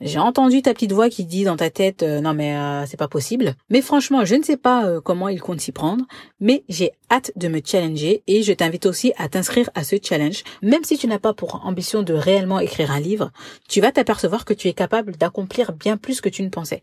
J'ai 0.00 0.20
entendu 0.20 0.62
ta 0.62 0.74
petite 0.74 0.92
voix 0.92 1.10
qui 1.10 1.24
dit 1.24 1.42
dans 1.42 1.56
ta 1.56 1.70
tête 1.70 2.04
euh, 2.04 2.20
non 2.20 2.32
mais 2.32 2.56
euh, 2.56 2.86
c'est 2.86 2.96
pas 2.96 3.08
possible. 3.08 3.56
Mais 3.68 3.82
franchement, 3.82 4.24
je 4.24 4.36
ne 4.36 4.44
sais 4.44 4.56
pas 4.56 4.86
euh, 4.86 5.00
comment 5.00 5.28
il 5.28 5.40
compte 5.40 5.60
s'y 5.60 5.72
prendre, 5.72 6.04
mais 6.38 6.62
j'ai 6.68 6.92
hâte 7.10 7.32
de 7.34 7.48
me 7.48 7.60
challenger 7.64 8.22
et 8.28 8.44
je 8.44 8.52
t'invite 8.52 8.86
aussi 8.86 9.12
à 9.16 9.28
t'inscrire 9.28 9.68
à 9.74 9.82
ce 9.82 9.96
challenge. 10.00 10.44
Même 10.62 10.84
si 10.84 10.98
tu 10.98 11.08
n'as 11.08 11.18
pas 11.18 11.34
pour 11.34 11.66
ambition 11.66 12.04
de 12.04 12.14
réellement 12.14 12.60
écrire 12.60 12.92
un 12.92 13.00
livre, 13.00 13.32
tu 13.68 13.80
vas 13.80 13.90
t'apercevoir 13.90 14.44
que 14.44 14.54
tu 14.54 14.68
es 14.68 14.72
capable 14.72 15.16
d'accomplir 15.16 15.72
bien 15.72 15.96
plus 15.96 16.20
que 16.20 16.28
tu 16.28 16.44
ne 16.44 16.48
pensais. 16.48 16.82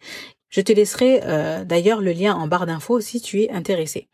Je 0.50 0.60
te 0.60 0.74
laisserai 0.74 1.22
d'ailleurs 1.66 2.02
le 2.02 2.12
lien 2.12 2.34
en 2.34 2.48
barre 2.48 2.66
d'infos 2.66 3.02
si 3.02 3.20
tu 3.20 3.42
es 3.42 3.50
intéressé. 3.50 4.08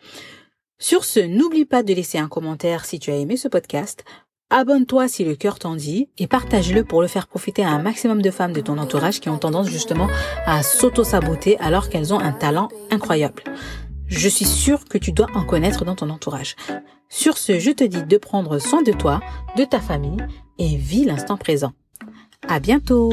Sur 0.79 1.05
ce, 1.05 1.19
n'oublie 1.19 1.65
pas 1.65 1.83
de 1.83 1.93
laisser 1.93 2.17
un 2.17 2.27
commentaire 2.27 2.85
si 2.85 2.97
tu 2.97 3.11
as 3.11 3.17
aimé 3.17 3.37
ce 3.37 3.47
podcast. 3.47 4.03
Abonne-toi 4.53 5.07
si 5.07 5.23
le 5.23 5.35
cœur 5.35 5.59
t'en 5.59 5.75
dit 5.75 6.09
et 6.17 6.27
partage-le 6.27 6.83
pour 6.83 7.01
le 7.01 7.07
faire 7.07 7.27
profiter 7.27 7.63
à 7.63 7.69
un 7.69 7.81
maximum 7.81 8.21
de 8.21 8.29
femmes 8.29 8.51
de 8.51 8.59
ton 8.59 8.77
entourage 8.77 9.21
qui 9.21 9.29
ont 9.29 9.37
tendance 9.37 9.69
justement 9.69 10.09
à 10.45 10.61
s'auto-saboter 10.61 11.57
alors 11.59 11.87
qu'elles 11.87 12.13
ont 12.13 12.19
un 12.19 12.33
talent 12.33 12.67
incroyable. 12.89 13.43
Je 14.07 14.27
suis 14.27 14.45
sûre 14.45 14.83
que 14.83 14.97
tu 14.97 15.13
dois 15.13 15.27
en 15.35 15.45
connaître 15.45 15.85
dans 15.85 15.95
ton 15.95 16.09
entourage. 16.09 16.57
Sur 17.07 17.37
ce, 17.37 17.59
je 17.59 17.71
te 17.71 17.85
dis 17.85 18.03
de 18.03 18.17
prendre 18.17 18.59
soin 18.59 18.81
de 18.81 18.91
toi, 18.91 19.21
de 19.55 19.63
ta 19.63 19.79
famille 19.79 20.19
et 20.59 20.75
vis 20.75 21.05
l'instant 21.05 21.37
présent. 21.37 21.71
À 22.49 22.59
bientôt! 22.59 23.09